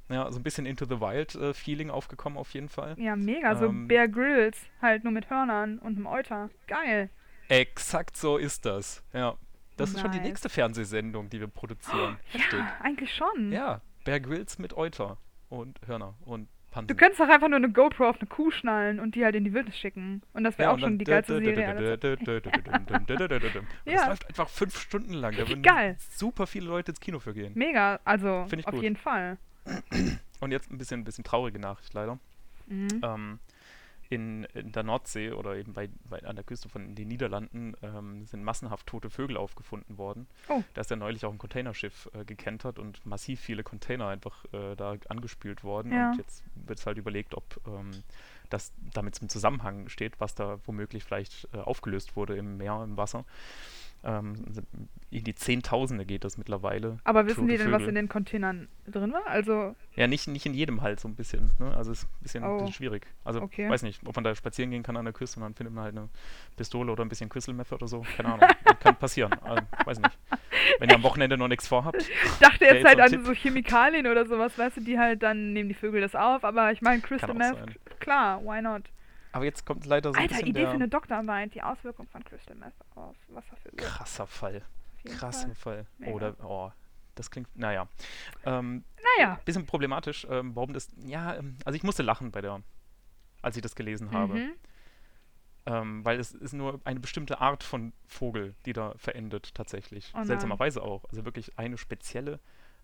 [0.08, 2.94] Ja, so ein bisschen Into the Wild äh, Feeling aufgekommen auf jeden Fall.
[3.00, 3.56] Ja, mega.
[3.56, 3.88] So Ähm.
[3.88, 6.52] Bear Grylls, halt nur mit Hörnern und einem Euter.
[6.68, 7.10] Geil.
[7.50, 9.04] Exakt so ist das.
[9.14, 9.36] Ja.
[9.78, 10.28] Das ist schon die Nice.
[10.28, 12.18] nächste Fernsehsendung, die wir produzieren.
[12.32, 12.54] Heftig.
[12.60, 13.52] Ja, eigentlich schon.
[13.52, 15.18] Ja, Bear Grylls mit Euter
[15.50, 16.88] und Hörner und Pansen.
[16.88, 19.46] Du könntest doch einfach nur eine GoPro auf eine Kuh schnallen und die halt in
[19.46, 20.22] die Wildnis schicken.
[20.34, 21.98] Und das wäre ja, auch schon die geilste Serie.
[23.86, 25.36] Das läuft einfach fünf Stunden lang.
[25.38, 25.96] Da würden Geil.
[26.12, 27.54] super viele Leute ins Kino für gehen.
[27.56, 28.84] Mega, also auf gut.
[28.84, 29.38] jeden Fall.
[30.42, 32.20] Und jetzt ein bisschen, ein bisschen traurige Nachricht leider.
[32.68, 33.02] Mhm.
[33.04, 33.40] Ähm,
[34.10, 38.26] in, in, der Nordsee oder eben bei, bei, an der Küste von den Niederlanden ähm,
[38.26, 40.28] sind massenhaft tote Vögel aufgefunden worden.
[40.48, 40.64] Oh.
[40.74, 44.76] Da ist ja neulich auch ein Containerschiff äh, gekentert und massiv viele Container einfach äh,
[44.76, 45.92] da angespült worden.
[45.92, 46.12] Ja.
[46.12, 48.04] Und jetzt wird es halt überlegt, ob ähm,
[48.50, 52.98] das damit zum Zusammenhang steht, was da womöglich vielleicht äh, aufgelöst wurde im Meer, im
[52.98, 53.26] Wasser.
[54.06, 54.36] Ähm,
[55.10, 56.98] in die Zehntausende geht das mittlerweile.
[57.04, 59.26] Aber wissen die denn, was in den Containern drin war?
[59.26, 61.50] Also, Ja, nicht, nicht in jedem halt so ein bisschen.
[61.58, 61.76] Ne?
[61.76, 62.58] Also es ist ein bisschen, Oh.
[62.58, 63.08] bisschen schwierig.
[63.24, 63.68] Also Okay.
[63.68, 65.86] weiß nicht, ob man da spazieren gehen kann an der Küste und dann findet man
[65.86, 66.10] halt eine
[66.56, 68.06] Pistole oder ein bisschen Crystal oder so.
[68.16, 68.48] Keine Ahnung.
[68.80, 69.34] kann passieren.
[69.42, 70.18] Also, weiß nicht.
[70.80, 71.98] Wenn ihr am Wochenende noch nichts vorhabt.
[72.02, 73.26] ich dachte jetzt halt an Tipp.
[73.26, 76.72] so Chemikalien oder sowas, weißt du, die halt dann nehmen die Vögel das auf, aber
[76.72, 77.58] ich meine, Crystal Meth,
[78.00, 78.84] klar, why not?
[79.36, 82.08] Aber jetzt kommt leider so ein Alter, bisschen Idee der für eine Doktorarbeit, die Auswirkung
[82.08, 83.86] von Crystal Meth auf Wasservögel.
[83.86, 84.62] krasser Fall.
[85.04, 85.86] Krasser Fall.
[86.00, 86.14] Fall.
[86.14, 86.72] Oder, oh,
[87.16, 87.90] das klingt, naja.
[88.46, 88.86] Ähm,
[89.18, 92.62] Naja, bisschen problematisch, ähm, warum das, ja, ähm, also ich musste lachen bei der,
[93.42, 94.36] als ich das gelesen habe.
[94.36, 94.52] mhm.
[95.66, 100.14] Ähm, weil es ist nur eine bestimmte Art von Vogel, die da verendet tatsächlich.
[100.16, 100.24] Oh.
[100.24, 101.04] Seltsamerweise auch.
[101.10, 102.40] Also wirklich eine spezielle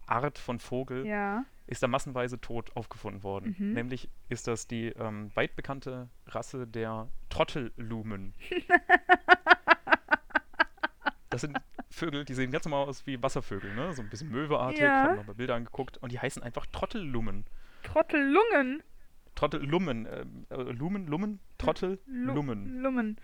[0.08, 3.56] Art von Vogel ja, ist da massenweise tot aufgefunden worden.
[3.58, 3.74] Mhm.
[3.74, 8.34] Nämlich ist das die ähm, weit bekannte Rasse der Trottellumen.
[11.30, 11.58] das sind
[11.90, 13.94] Vögel, die sehen ganz normal aus wie Wasservögel, ne?
[13.94, 15.04] So ein bisschen Möweartig, Ja.
[15.04, 17.46] haben wir mal Bilder angeguckt und die heißen einfach Trottellumen.
[17.84, 18.82] Trottellungen.
[19.36, 22.82] Trottellummen, ähm, äh, Lumen, Lummen, Trottellummen.
[22.82, 23.18] Lummen.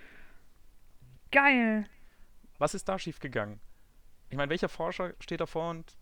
[1.32, 1.86] Geil.
[2.58, 3.60] Was ist da schiefgegangen?
[4.30, 5.96] Ich meine, welcher Forscher steht davor und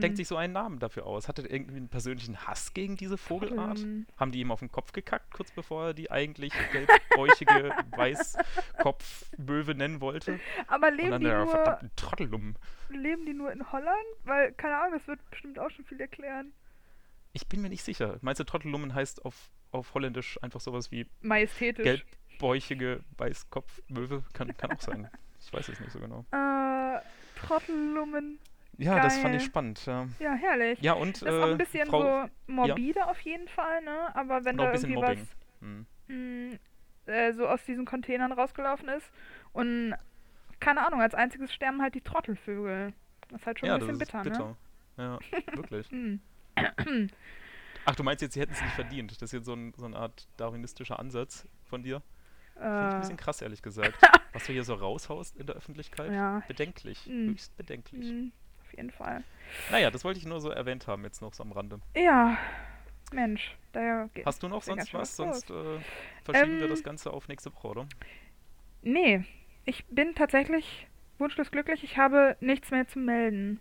[0.00, 1.26] denkt sich so einen Namen dafür aus?
[1.26, 3.84] Hat er irgendwie einen persönlichen Hass gegen diese Vogelart?
[4.16, 10.00] Haben die ihm auf den Kopf gekackt, kurz bevor er die eigentlich gelbbäuchige Weißkopfmöwe nennen
[10.00, 10.38] wollte?
[10.66, 12.56] Aber Und leben dann die, der nur, verdammten
[12.90, 13.96] leben die nur in Holland?
[14.24, 16.52] Weil, keine Ahnung, das wird bestimmt auch schon viel erklären.
[17.32, 18.18] Ich bin mir nicht sicher.
[18.20, 22.04] Meinst du, Trottelummen heißt auf, auf Holländisch einfach sowas wie Majestätisch.
[22.30, 24.24] gelbbäuchige Weißkopfmöwe?
[24.32, 25.08] Kann, kann auch sein.
[25.40, 26.24] Ich weiß es nicht so genau.
[26.32, 27.00] Äh,
[27.40, 28.38] Trottellummen.
[28.78, 29.48] Ja, das fand ich Geil.
[29.48, 29.86] spannend.
[29.86, 30.80] Ja, Ja, herrlich.
[30.80, 34.14] ja und Das ist auch äh, ein bisschen Frau, so morbide auf jeden Fall, ne?
[34.14, 35.26] Aber wenn und da irgendwie Mobbing.
[35.60, 35.86] Hm.
[36.06, 36.58] was mh,
[37.12, 39.10] äh, so aus diesen Containern rausgelaufen ist
[39.52, 39.94] und
[40.60, 42.92] keine Ahnung, als einziges sterben halt die Trottelvögel.
[43.30, 44.56] Das ist halt schon ja, ein bisschen das ist bitter, ne?
[44.96, 45.18] Ja,
[45.56, 45.90] wirklich.
[45.90, 46.20] Hm.
[47.84, 49.12] Ach, du meinst jetzt, sie hätten es nicht verdient.
[49.12, 52.02] Das ist jetzt so, ein, so eine Art darwinistischer Ansatz von dir.
[52.58, 53.94] Finde ich ein Äh, bisschen krass, ehrlich gesagt.
[54.32, 56.12] Was du hier so raushaust in der Öffentlichkeit.
[56.12, 57.06] ja, Bedenklich.
[57.06, 57.30] Mm.
[57.30, 58.04] Höchst bedenklich.
[58.12, 58.30] mh,
[58.62, 59.22] auf jeden Fall.
[59.70, 61.80] Naja, das wollte ich nur so erwähnt haben, jetzt noch so am Rande.
[61.96, 62.36] Ja,
[63.12, 64.26] Mensch, da geht.
[64.26, 65.16] Hast du noch sonst was?
[65.16, 65.78] Sonst äh,
[66.24, 67.86] verschieben wir Ähm, das Ganze auf nächste Woche, oder?
[68.82, 69.24] Nee,
[69.64, 70.86] ich bin tatsächlich
[71.18, 71.82] wunschlos glücklich.
[71.84, 73.60] Ich habe nichts mehr zu melden.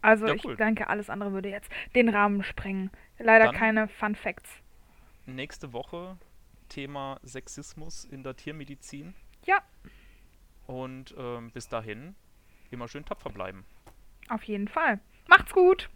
[0.00, 0.56] Also Ja, ich cool.
[0.56, 2.90] denke, alles andere würde jetzt den Rahmen sprengen.
[3.18, 4.48] Leider Dann- keine Fun Facts.
[5.26, 6.16] Nächste Woche
[6.68, 9.14] Thema Sexismus in der Tiermedizin.
[9.44, 9.62] Ja.
[10.66, 12.14] Und ähm, bis dahin
[12.70, 13.64] immer schön tapfer bleiben.
[14.28, 15.00] Auf jeden Fall.
[15.26, 15.88] Macht's gut!